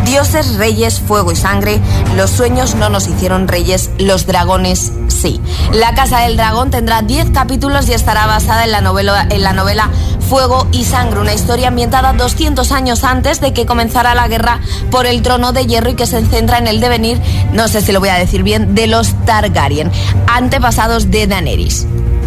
Dioses, 0.06 0.56
reyes, 0.56 1.00
fuego 1.00 1.32
y 1.32 1.36
sangre. 1.36 1.80
Los 2.16 2.32
sueños 2.32 2.76
no 2.76 2.90
nos 2.90 3.08
hicieron 3.08 3.48
reyes, 3.48 3.92
los 3.98 4.26
dragones 4.26 4.92
sí. 5.08 5.40
La 5.74 5.94
Casa 5.96 6.22
del 6.22 6.38
Dragón 6.38 6.72
tendrá 6.72 7.02
10 7.02 7.32
capítulos 7.32 7.88
y 7.90 7.94
estará 7.94 8.26
basada 8.26 8.66
en 8.66 8.72
la 8.72 8.82
novela, 8.82 9.28
en 9.30 9.42
la 9.44 9.54
novela 9.54 9.90
Fuego 10.30 10.68
y 10.72 10.84
Sangre, 10.86 11.20
una 11.20 11.34
historia 11.34 11.68
ambientada 11.68 12.14
200 12.14 12.72
años 12.72 13.04
antes 13.04 13.42
de 13.42 13.54
que 13.54 13.66
comenzara 13.66 14.16
la 14.16 14.28
guerra 14.28 14.60
por 14.90 15.06
el 15.06 15.22
trono 15.22 15.54
de 15.54 15.66
hierro 15.68 15.90
y 15.90 15.96
que 15.96 16.08
se 16.08 16.26
centra 16.26 16.58
en 16.58 16.68
el 16.68 16.80
devenir, 16.82 17.22
no 17.54 17.68
sé 17.68 17.82
si 17.82 17.92
lo 17.92 18.00
voy 18.00 18.10
a 18.10 18.16
decir 18.16 18.44
bien, 18.44 18.74
de 18.76 18.88
los 18.88 19.14
Targaryen, 19.26 19.92
antepasados 20.28 21.12
de 21.12 21.28
Daenerys. 21.28 21.86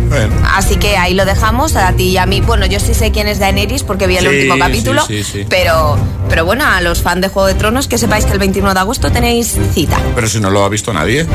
Bueno. 0.09 0.35
Así 0.55 0.77
que 0.77 0.97
ahí 0.97 1.13
lo 1.13 1.27
dejamos 1.27 1.77
a 1.77 1.93
ti 1.93 2.05
y 2.05 2.17
a 2.17 2.25
mí. 2.25 2.41
Bueno, 2.41 2.65
yo 2.67 2.81
sí 2.81 2.95
sé 2.95 3.11
quién 3.11 3.29
es 3.29 3.39
Daenerys 3.39 3.83
porque 3.83 4.07
vi 4.07 4.17
el 4.17 4.25
Sí, 4.25 4.29
último 4.29 4.57
capítulo. 4.71 5.05
sí, 5.07 5.23
sí, 5.25 5.31
sí. 5.41 5.47
Pero, 5.49 5.97
pero 6.29 6.45
bueno, 6.45 6.65
a 6.67 6.81
los 6.81 7.03
fans 7.03 7.21
de 7.23 7.29
Juego 7.29 7.49
de 7.49 7.55
Tronos 7.55 7.89
que 7.89 7.99
sepáis 7.99 8.25
que 8.25 8.33
el 8.33 8.39
21 8.39 8.75
de 8.75 8.81
agosto 8.81 9.11
tenéis 9.11 9.57
cita. 9.75 9.99
Pero 10.15 10.29
si 10.29 10.41
no 10.41 10.51
lo 10.51 10.65
ha 10.65 10.69
visto 10.69 10.93
nadie. 10.93 11.27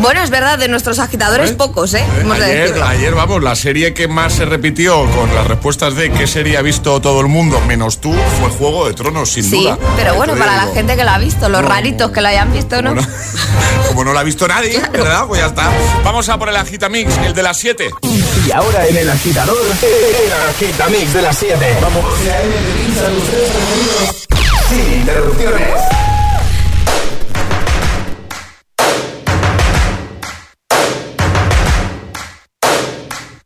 Bueno, 0.00 0.22
es 0.22 0.30
verdad, 0.30 0.58
de 0.58 0.68
nuestros 0.68 0.98
agitadores 0.98 1.52
pocos, 1.52 1.94
¿eh? 1.94 2.04
Hemos 2.20 2.38
de 2.38 2.44
Ayer, 2.44 2.60
decirlo. 2.62 2.84
ayer, 2.86 3.14
vamos, 3.14 3.42
la 3.42 3.54
serie 3.54 3.94
que 3.94 4.08
más 4.08 4.32
se 4.34 4.44
repitió 4.44 5.04
con 5.10 5.34
las 5.34 5.46
respuestas 5.46 5.94
de 5.94 6.10
qué 6.12 6.26
serie 6.26 6.56
ha 6.56 6.62
visto 6.62 7.00
todo 7.00 7.20
el 7.20 7.28
mundo, 7.28 7.60
menos 7.66 8.00
tú, 8.00 8.12
fue 8.40 8.50
Juego 8.50 8.86
de 8.88 8.94
Tronos, 8.94 9.30
sin 9.30 9.44
Sí, 9.44 9.62
duda. 9.62 9.78
pero 9.96 10.12
Te 10.12 10.16
bueno, 10.16 10.34
lo 10.34 10.38
para 10.40 10.56
la 10.66 10.72
gente 10.72 10.96
que 10.96 11.04
lo 11.04 11.10
ha 11.10 11.18
visto, 11.18 11.48
los 11.48 11.64
raritos 11.64 12.10
que 12.10 12.20
lo 12.20 12.28
hayan 12.28 12.52
visto, 12.52 12.80
¿no? 12.82 12.94
Bueno, 12.94 13.08
como 13.88 14.04
no 14.04 14.12
la 14.12 14.20
ha 14.20 14.24
visto 14.24 14.48
nadie, 14.48 14.80
¿verdad? 14.92 15.26
Pues 15.26 15.40
ya 15.40 15.46
está. 15.46 15.70
Vamos 16.04 16.28
a 16.28 16.38
por 16.38 16.48
el 16.48 16.56
Agitamix, 16.56 17.16
el 17.18 17.34
de 17.34 17.42
las 17.42 17.56
7. 17.58 17.90
Y 18.46 18.50
ahora 18.50 18.86
en 18.86 18.96
el 18.96 19.08
agitador, 19.10 19.56
el 19.82 20.32
agitamix 20.50 21.12
de 21.12 21.22
las 21.22 21.36
7. 21.38 21.76
Vamos. 21.80 22.04
Sin 24.68 24.86
interrupciones. 25.00 25.82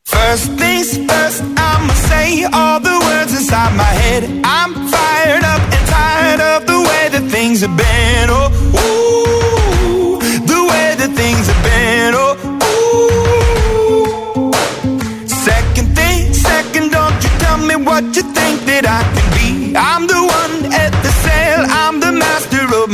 First 0.04 0.46
things 0.60 0.88
first, 1.08 1.42
I'ma 1.56 1.94
say 2.10 2.44
all 2.52 2.78
the 2.80 2.96
words 3.06 3.32
inside 3.38 3.72
my 3.76 3.92
head. 4.02 4.22
I'm 4.44 4.72
fired 4.94 5.44
up 5.52 5.62
and 5.74 5.84
tired 5.88 6.40
of 6.52 6.66
the 6.66 6.78
way 6.88 7.08
that 7.14 7.24
things 7.30 7.60
have 7.62 7.76
been. 7.76 8.28
Oh, 8.30 8.50
ooh, 8.80 9.05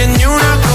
ojos, 0.00 0.16
tiene 0.16 0.26
una 0.26 0.56
colección 0.56 0.69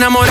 no 0.00 0.29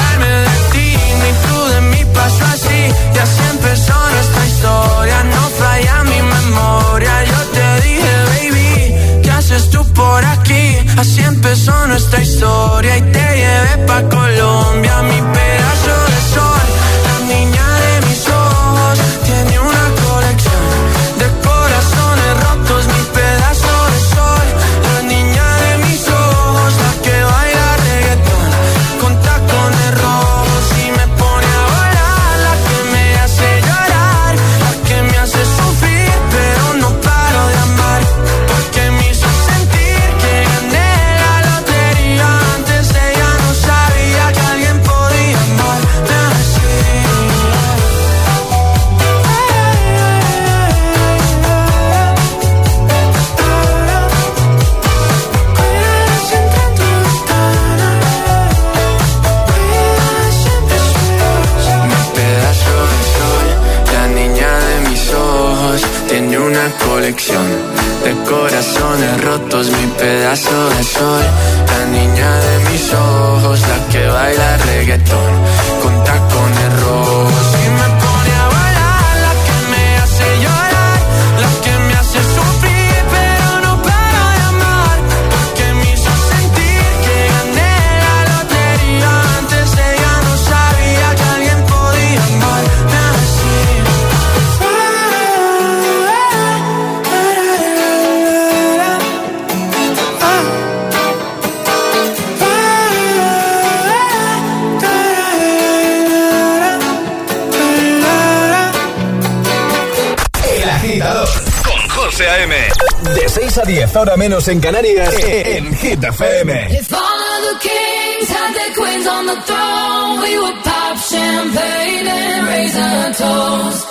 10 113.89 113.95
horas 113.95 114.17
menos 114.19 114.47
en 114.47 114.59
Canarias, 114.59 115.15
eh, 115.15 115.41
eh, 115.41 115.57
en 115.57 115.75
Hit 115.75 116.03
FM. 116.03 116.77
If 116.77 116.93
all 116.93 116.99
of 116.99 117.41
the 117.49 117.67
kings 117.67 118.29
had 118.29 118.53
their 118.53 118.75
queens 118.75 119.07
on 119.07 119.25
the 119.25 119.41
throne, 119.47 120.21
we 120.21 120.37
would 120.37 120.63
pop 120.63 120.95
champagne 120.99 122.07
and 122.07 122.47
raise 122.47 122.75
our 122.77 123.13
toast. 123.15 123.88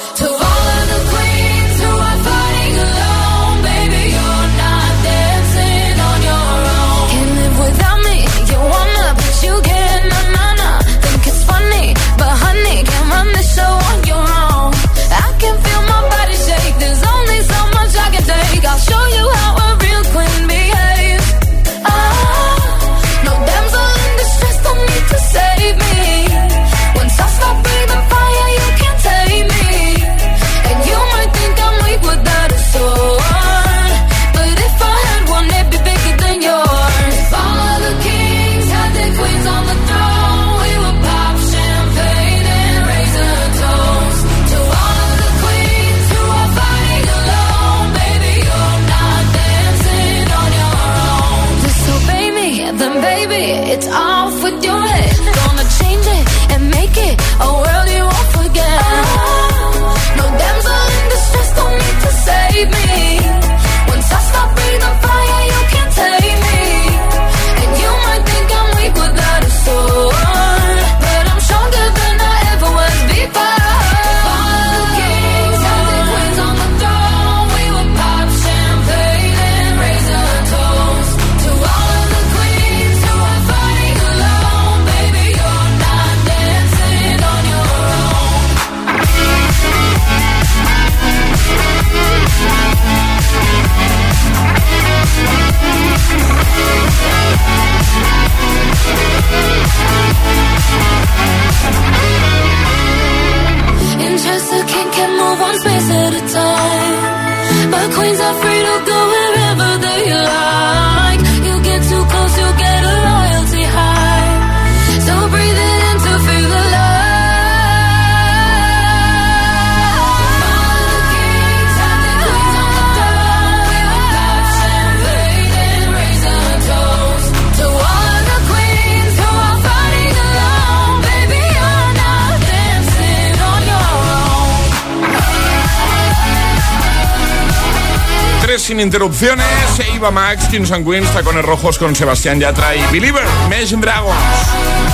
sin 138.79 138.81
interrupciones. 138.81 139.47
E 139.79 139.97
iba 139.97 140.11
Max, 140.11 140.49
Kings 140.49 140.71
and 140.71 140.87
Queens, 140.87 141.11
Tacones 141.13 141.45
Rojos 141.45 141.79
con 141.79 141.97
Sebastián 141.97 142.41
Yatra 142.41 142.77
y 142.77 142.83
Believer, 142.93 143.25
Mesh 143.49 143.71
Dragons, 143.71 144.15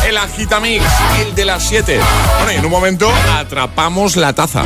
el 0.07 0.17
Agitamix, 0.17 0.85
el 1.21 1.35
de 1.35 1.45
las 1.45 1.63
7. 1.65 2.01
Bueno, 2.39 2.53
y 2.53 2.57
en 2.57 2.65
un 2.65 2.71
momento 2.71 3.13
atrapamos 3.39 4.17
la 4.17 4.33
taza. 4.33 4.65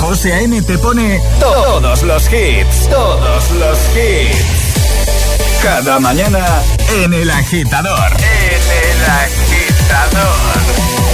José 0.00 0.32
A.M. 0.32 0.62
te 0.62 0.78
pone 0.78 1.20
todos 1.40 2.02
los 2.02 2.24
hits, 2.32 2.88
todos 2.88 3.50
los 3.52 3.78
hits. 3.96 5.62
Cada 5.62 5.98
mañana 5.98 6.44
en 7.02 7.14
el 7.14 7.30
agitador. 7.30 8.12
En 8.12 8.90
el 8.90 9.04
agitador. 9.10 11.13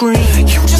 scream. 0.00 0.46
You 0.46 0.60
just 0.66 0.79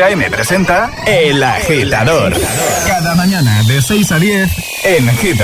José 0.00 0.12
A.M. 0.12 0.30
presenta 0.30 0.90
El 1.04 1.42
Agitador. 1.42 2.32
Cada 2.86 3.14
mañana 3.16 3.62
de 3.64 3.82
6 3.82 4.12
a 4.12 4.18
10 4.18 4.50
en 4.84 5.08
Hit 5.18 5.40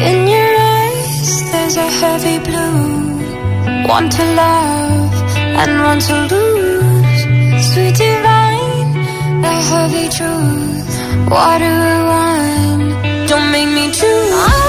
In 0.00 0.28
your 0.28 0.54
eyes 0.60 1.50
there's 1.52 1.76
a 1.76 1.90
heavy 2.00 2.38
blue. 2.38 3.86
One 3.86 4.08
to 4.08 4.24
love 4.36 5.12
and 5.58 5.82
one 5.82 6.00
to 6.00 6.14
lose. 6.34 7.66
Sweet 7.70 7.96
divine, 7.96 9.42
the 9.42 9.52
heavy 9.68 10.08
truth. 10.08 11.28
Water 11.28 12.04
wine, 12.08 13.26
don't 13.26 13.50
make 13.50 13.68
me 13.68 13.92
choose. 13.92 14.63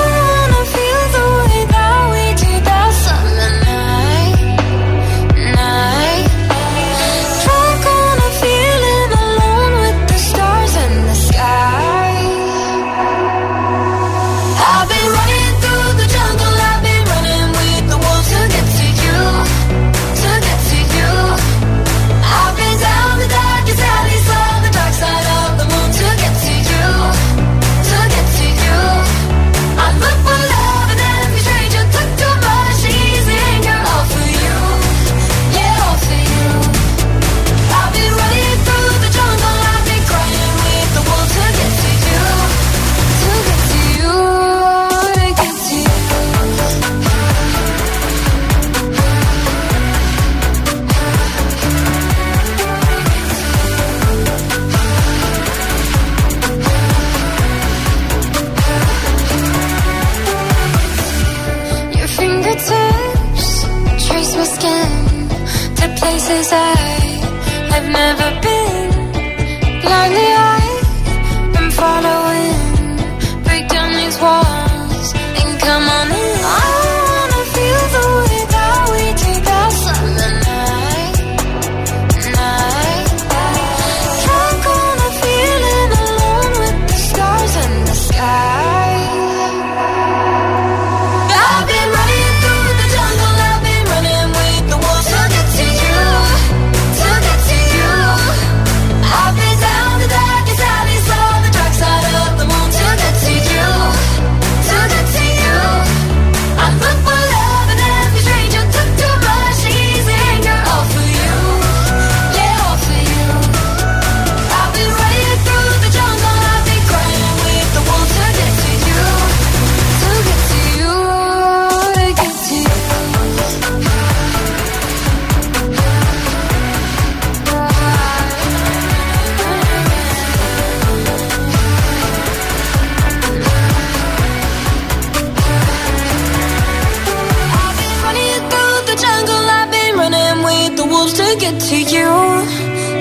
to 141.26 141.36
get 141.40 141.60
to 141.70 141.78
you, 141.96 142.10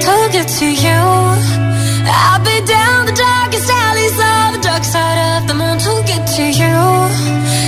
to 0.07 0.14
get 0.33 0.49
to 0.61 0.68
you. 0.85 1.01
I've 2.07 2.43
been 2.45 2.64
down 2.64 3.07
the 3.07 3.16
darkest 3.27 3.68
alleys 3.85 4.16
of 4.33 4.47
the 4.55 4.61
dark 4.68 4.85
side 4.85 5.20
of 5.33 5.41
the 5.49 5.55
moon 5.61 5.77
to 5.87 5.93
get 6.11 6.22
to 6.37 6.45
you, 6.61 6.77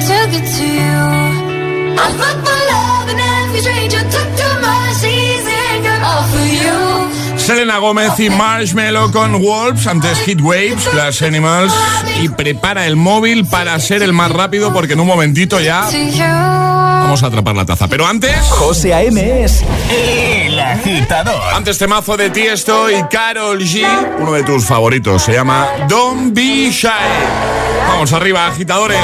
to 0.08 0.16
get 0.32 0.46
to 0.56 0.66
you. 0.80 0.98
I 2.02 2.06
look 2.20 2.38
for 2.46 2.60
love 2.72 3.08
in 3.12 3.18
every 3.36 3.60
stranger, 3.64 4.02
took 4.14 4.30
too 4.40 4.54
much 4.66 5.00
easy 5.04 5.62
come 5.86 6.04
off 6.12 6.26
for 6.32 6.46
you. 6.62 6.76
Selena 7.38 7.78
Gómez 7.78 8.18
y 8.18 8.28
Marshmello 8.30 9.12
con 9.12 9.40
Wolves, 9.40 9.86
antes 9.86 10.18
Hit 10.20 10.40
Waves, 10.40 10.84
Clash 10.90 11.22
Animals, 11.22 11.72
y 12.20 12.28
prepara 12.28 12.86
el 12.86 12.96
móvil 12.96 13.46
para 13.46 13.78
ser 13.78 14.02
el 14.02 14.12
más 14.12 14.30
rápido 14.32 14.72
porque 14.72 14.94
en 14.94 15.00
un 15.00 15.06
momentito 15.06 15.60
ya 15.60 15.88
Vamos 17.06 17.22
a 17.22 17.28
atrapar 17.28 17.54
la 17.54 17.64
taza. 17.64 17.86
Pero 17.86 18.04
antes. 18.04 18.36
José 18.50 18.92
A.M. 18.92 19.44
es 19.44 19.62
el 19.90 20.58
agitador. 20.58 21.40
Antes 21.54 21.78
temazo 21.78 22.16
de 22.16 22.30
Tiesto 22.30 22.90
y 22.90 23.00
Carol 23.04 23.60
G. 23.60 23.86
Uno 24.18 24.32
de 24.32 24.42
tus 24.42 24.64
favoritos. 24.64 25.22
Se 25.22 25.32
llama 25.32 25.68
Don't 25.88 26.34
Be 26.34 26.68
Shy. 26.72 26.88
Vamos 27.86 28.12
arriba, 28.12 28.48
agitadores. 28.48 28.98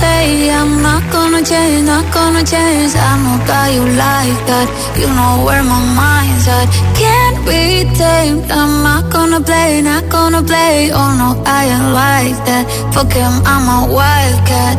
Say 0.00 0.50
I'm 0.50 0.82
not 0.82 1.02
gonna 1.12 1.42
change, 1.42 1.86
not 1.86 2.04
gonna 2.12 2.42
change. 2.42 2.96
I 2.96 3.16
know 3.22 3.38
that 3.46 3.68
you 3.74 3.84
like 3.84 4.40
that. 4.48 4.68
You 4.96 5.08
know 5.12 5.44
where 5.44 5.62
my 5.62 5.80
mind's 5.94 6.48
at. 6.48 6.68
Can't 6.96 7.38
be 7.44 7.84
tamed. 7.96 8.50
I'm 8.50 8.82
not 8.82 9.12
gonna 9.12 9.40
play, 9.40 9.82
not 9.82 10.08
gonna 10.08 10.42
play. 10.42 10.90
Oh 10.92 11.12
no, 11.20 11.42
I 11.44 11.66
ain't 11.66 11.92
like 11.92 12.38
that. 12.46 12.64
Fuck 12.94 13.12
him, 13.12 13.42
I'm 13.44 13.68
a 13.68 13.92
wildcat. 13.92 14.78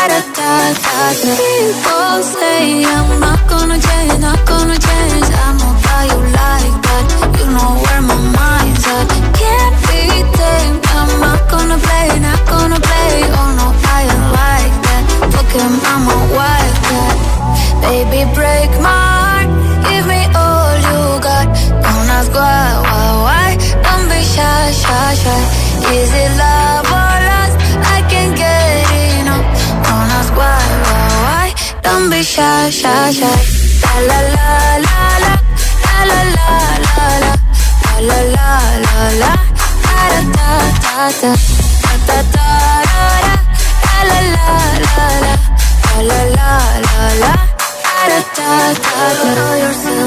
People 0.00 0.16
say 2.22 2.84
I'm 2.84 3.20
not 3.20 3.46
gonna 3.46 3.78
change, 3.78 4.18
not 4.18 4.46
gonna 4.46 4.78
change. 4.78 5.26
I 5.44 5.52
know 5.60 5.74
how 5.84 6.02
you 6.10 6.18
like 6.40 6.74
that. 6.86 7.04
You 7.38 7.46
know 7.52 7.70
where 7.84 8.00
my 8.00 8.16
mind's 8.16 8.86
at. 8.96 9.06
Can't 9.36 9.76
be 9.88 10.24
tamed. 10.38 10.80
I'm 10.96 11.10
not 11.20 11.40
gonna 11.50 11.76
play, 11.76 12.18
not 12.18 12.40
gonna 12.48 12.80
play. 12.80 13.24
Oh 13.28 13.50
no, 13.60 13.66
I 13.98 14.00
like 14.38 14.74
that. 14.86 15.04
Fuck 15.32 15.52
him, 15.52 15.72
I'm 15.92 16.04
a 16.08 16.10
wildcat. 16.32 17.16
Baby, 17.82 18.24
break 18.32 18.70
my 18.80 19.09
shy, 32.68 33.12
shy. 33.12 33.40
La 33.82 33.94
la 34.08 34.18
la 34.36 34.48
la 34.86 35.04
la, 35.24 35.32
la 35.94 36.20
la 36.20 36.36
la 36.36 36.50
la 36.96 37.06
la, 37.22 37.32
la 38.08 38.18
la 38.34 38.48
la 38.84 38.96
la, 39.20 39.32
da 39.86 40.04
da 40.10 40.50
da 40.80 41.08
da, 41.20 41.32
da 41.82 41.94
da 42.06 42.18
da 42.34 42.48
da, 42.90 43.34
la 44.08 44.20
la 44.20 44.48
la 44.84 45.06
la, 45.06 45.36
la 46.08 46.20
la 46.36 46.52
la 46.86 47.04
la, 47.22 47.32
da 47.96 48.20
da 48.36 48.60
da 48.74 49.06
da. 49.84 49.99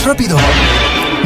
Más 0.00 0.06
rápido. 0.06 0.36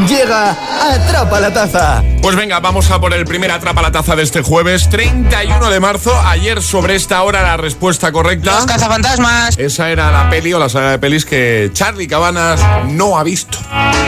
Llega 0.08 0.56
Atrapa 0.82 1.38
la 1.38 1.52
Taza. 1.52 2.02
Pues 2.20 2.34
venga, 2.34 2.58
vamos 2.58 2.90
a 2.90 3.00
por 3.00 3.14
el 3.14 3.24
primer 3.24 3.50
atrapa 3.52 3.80
la 3.82 3.92
taza 3.92 4.16
de 4.16 4.22
este 4.24 4.42
jueves, 4.42 4.88
31 4.88 5.70
de 5.70 5.78
marzo. 5.78 6.12
Ayer 6.26 6.60
sobre 6.62 6.96
esta 6.96 7.22
hora 7.22 7.42
la 7.42 7.56
respuesta 7.56 8.10
correcta. 8.10 8.54
Los 8.56 8.66
cazafantasmas. 8.66 9.56
Esa 9.58 9.90
era 9.90 10.10
la 10.10 10.28
peli 10.30 10.52
o 10.52 10.58
la 10.58 10.68
saga 10.68 10.90
de 10.92 10.98
pelis 10.98 11.24
que 11.24 11.70
Charlie 11.72 12.08
Cabanas 12.08 12.60
no 12.88 13.18
ha 13.18 13.22
visto. 13.22 13.58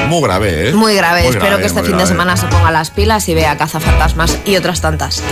Muy 0.09 0.23
grave, 0.23 0.71
¿eh? 0.71 0.73
Muy 0.73 0.95
grave. 0.97 1.21
Muy 1.21 1.29
Espero 1.29 1.47
grave, 1.47 1.61
que 1.63 1.67
este 1.69 1.81
fin 1.83 1.93
de 1.93 1.97
grave. 1.99 2.09
semana 2.09 2.37
se 2.37 2.47
ponga 2.47 2.71
las 2.73 2.91
pilas 2.91 3.29
y 3.29 3.35
vea 3.35 3.57
cazafantasmas 3.57 4.39
y 4.45 4.57
otras 4.57 4.81
tantas. 4.81 5.23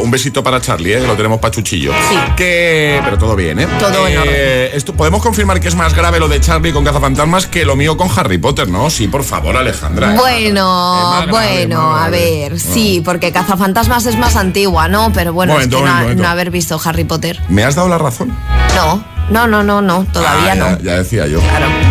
Un 0.00 0.10
besito 0.10 0.42
para 0.42 0.60
Charlie, 0.60 0.94
¿eh? 0.94 1.00
que 1.00 1.06
lo 1.06 1.16
tenemos 1.16 1.38
para 1.40 1.52
chuchillo. 1.52 1.92
Sí. 2.10 2.16
Que... 2.36 3.00
Pero 3.04 3.18
todo 3.18 3.36
bien, 3.36 3.58
¿eh? 3.58 3.68
Todo 3.78 4.06
en 4.06 4.18
Eh, 4.26 4.70
Esto, 4.74 4.92
podemos 4.94 5.22
confirmar 5.22 5.60
que 5.60 5.68
es 5.68 5.74
más 5.74 5.94
grave 5.94 6.18
lo 6.18 6.28
de 6.28 6.40
Charlie 6.40 6.72
con 6.72 6.84
cazafantasmas 6.84 7.46
que 7.46 7.64
lo 7.64 7.76
mío 7.76 7.96
con 7.96 8.08
Harry 8.16 8.38
Potter, 8.38 8.68
¿no? 8.68 8.90
Sí, 8.90 9.08
por 9.08 9.24
favor, 9.24 9.56
Alejandra. 9.56 10.14
Bueno, 10.14 11.12
grave, 11.22 11.30
bueno, 11.30 11.96
a 11.96 12.08
ver, 12.08 12.58
sí, 12.58 13.02
porque 13.04 13.32
Cazafantasmas 13.32 14.06
es 14.06 14.16
más 14.18 14.36
antigua, 14.36 14.88
¿no? 14.88 15.12
Pero 15.12 15.32
bueno, 15.32 15.52
Momento, 15.54 15.76
es 15.76 15.82
que 15.82 15.86
no, 15.86 15.92
momento, 15.92 16.04
momento. 16.08 16.22
no 16.22 16.28
haber 16.28 16.50
visto 16.50 16.80
Harry 16.84 17.04
Potter. 17.04 17.40
¿Me 17.48 17.64
has 17.64 17.74
dado 17.74 17.88
la 17.88 17.98
razón? 17.98 18.36
No, 18.74 19.04
no, 19.30 19.46
no, 19.46 19.62
no, 19.62 19.80
no, 19.80 20.06
todavía 20.12 20.52
Ah, 20.52 20.54
no. 20.54 20.78
Ya, 20.80 20.96
decía 20.96 21.26
yo. 21.26 21.40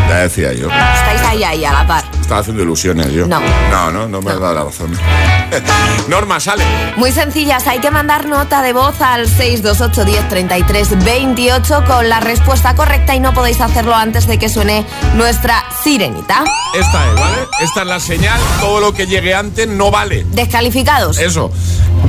Ya 0.09 0.17
decía 0.19 0.53
yo. 0.53 0.67
Estáis 0.69 1.21
ahí, 1.21 1.43
ahí, 1.43 1.65
a 1.65 1.73
la 1.73 1.87
par. 1.87 2.03
Estaba 2.21 2.41
haciendo 2.41 2.63
ilusiones 2.63 3.11
yo. 3.11 3.27
No. 3.27 3.41
No, 3.71 3.91
no, 3.91 4.07
no 4.07 4.21
me 4.21 4.31
dado 4.31 4.53
la 4.53 4.63
razón. 4.63 4.91
Norma, 6.07 6.39
sale. 6.39 6.63
Muy 6.97 7.11
sencillas, 7.11 7.67
hay 7.67 7.79
que 7.79 7.91
mandar 7.91 8.25
nota 8.27 8.61
de 8.61 8.73
voz 8.73 8.99
al 9.01 9.27
628 9.27 10.05
10 10.05 10.29
33 10.29 11.03
28 11.03 11.83
con 11.85 12.09
la 12.09 12.19
respuesta 12.19 12.75
correcta 12.75 13.15
y 13.15 13.19
no 13.19 13.33
podéis 13.33 13.61
hacerlo 13.61 13.95
antes 13.95 14.27
de 14.27 14.37
que 14.39 14.49
suene 14.49 14.85
nuestra 15.15 15.63
sirenita. 15.83 16.43
Esta 16.73 17.07
es, 17.09 17.15
¿vale? 17.15 17.37
Esta 17.61 17.81
es 17.81 17.87
la 17.87 17.99
señal. 17.99 18.39
Todo 18.61 18.79
lo 18.79 18.93
que 18.93 19.05
llegue 19.07 19.33
antes 19.35 19.67
no 19.67 19.91
vale. 19.91 20.25
Descalificados. 20.31 21.17
Eso. 21.19 21.51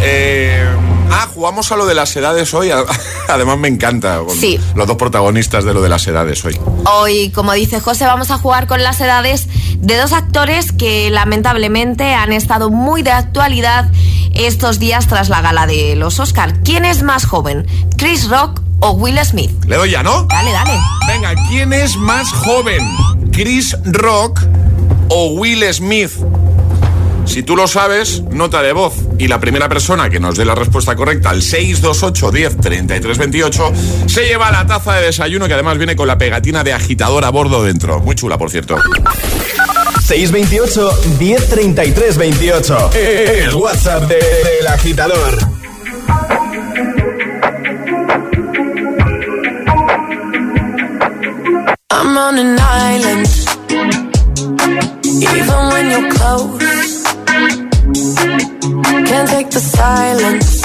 Eh, 0.01 0.66
ah, 1.11 1.29
jugamos 1.33 1.71
a 1.73 1.77
lo 1.77 1.87
de 1.87 1.95
las 1.95 2.15
edades 2.17 2.53
hoy. 2.55 2.71
Además 3.29 3.59
me 3.59 3.69
encanta. 3.69 4.21
Sí. 4.39 4.59
Los 4.75 4.87
dos 4.87 4.97
protagonistas 4.97 5.65
de 5.65 5.75
lo 5.75 5.83
de 5.83 5.89
las 5.89 6.07
edades 6.07 6.45
hoy. 6.45 6.59
Hoy, 6.91 7.31
como 7.31 7.53
dice 7.53 7.81
José, 7.81 8.05
vamos 8.07 8.31
a 8.31 8.39
jugar 8.39 8.67
con 8.67 8.83
las 8.83 9.01
edades 9.01 9.49
de 9.79 9.97
dos 9.97 10.13
actores 10.13 10.73
que 10.73 11.11
lamentablemente 11.11 12.15
han 12.15 12.33
estado 12.33 12.71
muy 12.71 13.03
de 13.03 13.13
actualidad 13.13 13.91
estos 14.35 14.79
días 14.79 15.07
tras 15.07 15.29
la 15.29 15.41
gala 15.41 15.67
de 15.67 15.97
los 15.97 16.19
Oscar. 16.21 16.61
¿Quién 16.63 16.85
es 16.85 17.03
más 17.03 17.25
joven? 17.25 17.67
¿Chris 17.97 18.29
Rock 18.29 18.61
o 18.81 18.91
Will 18.93 19.19
Smith? 19.25 19.51
Le 19.67 19.77
doy 19.77 19.91
ya, 19.91 20.03
¿no? 20.03 20.25
Dale, 20.25 20.53
dale. 20.53 20.79
Venga, 21.07 21.35
¿quién 21.49 21.73
es 21.73 21.97
más 21.97 22.31
joven? 22.33 22.83
¿Chris 23.33 23.77
Rock 23.85 24.41
o 25.09 25.27
Will 25.35 25.65
Smith? 25.73 26.13
Si 27.25 27.43
tú 27.43 27.57
lo 27.57 27.66
sabes, 27.66 28.22
nota 28.31 28.62
de 28.62 28.72
voz. 28.72 28.95
Y 29.18 29.27
la 29.29 29.41
primera 29.41 29.68
persona 29.68 30.09
que 30.09 30.20
nos 30.20 30.37
dé 30.37 30.45
la 30.45 30.55
respuesta 30.55 30.95
correcta 30.95 31.31
al 31.31 31.43
628 31.43 32.31
10 32.31 32.57
33 32.59 33.18
28 33.18 33.72
se 34.07 34.25
lleva 34.27 34.51
la 34.53 34.66
taza 34.66 34.95
de 34.95 35.07
desayuno 35.07 35.47
que 35.49 35.55
además 35.55 35.77
viene 35.79 35.97
con 35.97 36.07
la 36.07 36.16
pegatina 36.18 36.62
de 36.62 36.72
agitador 36.72 37.25
a 37.25 37.31
bordo 37.31 37.62
dentro. 37.64 38.01
Muy 38.01 38.14
chula, 38.14 38.39
por 38.39 38.51
cierto. 38.51 38.77
628 40.07 40.91
1033 41.18 42.16
28. 42.18 42.91
El 42.95 43.55
WhatsApp 43.55 44.03
de- 44.05 44.16
del 44.16 44.66
agitador. 44.68 45.39
I'm 51.91 52.18
on 52.18 52.39
an 52.39 52.59
island. 52.61 53.27
Even 55.07 55.61
when 55.72 55.91
you're 55.91 56.11
close, 56.12 56.59
the 59.55 59.61
silence. 59.61 60.64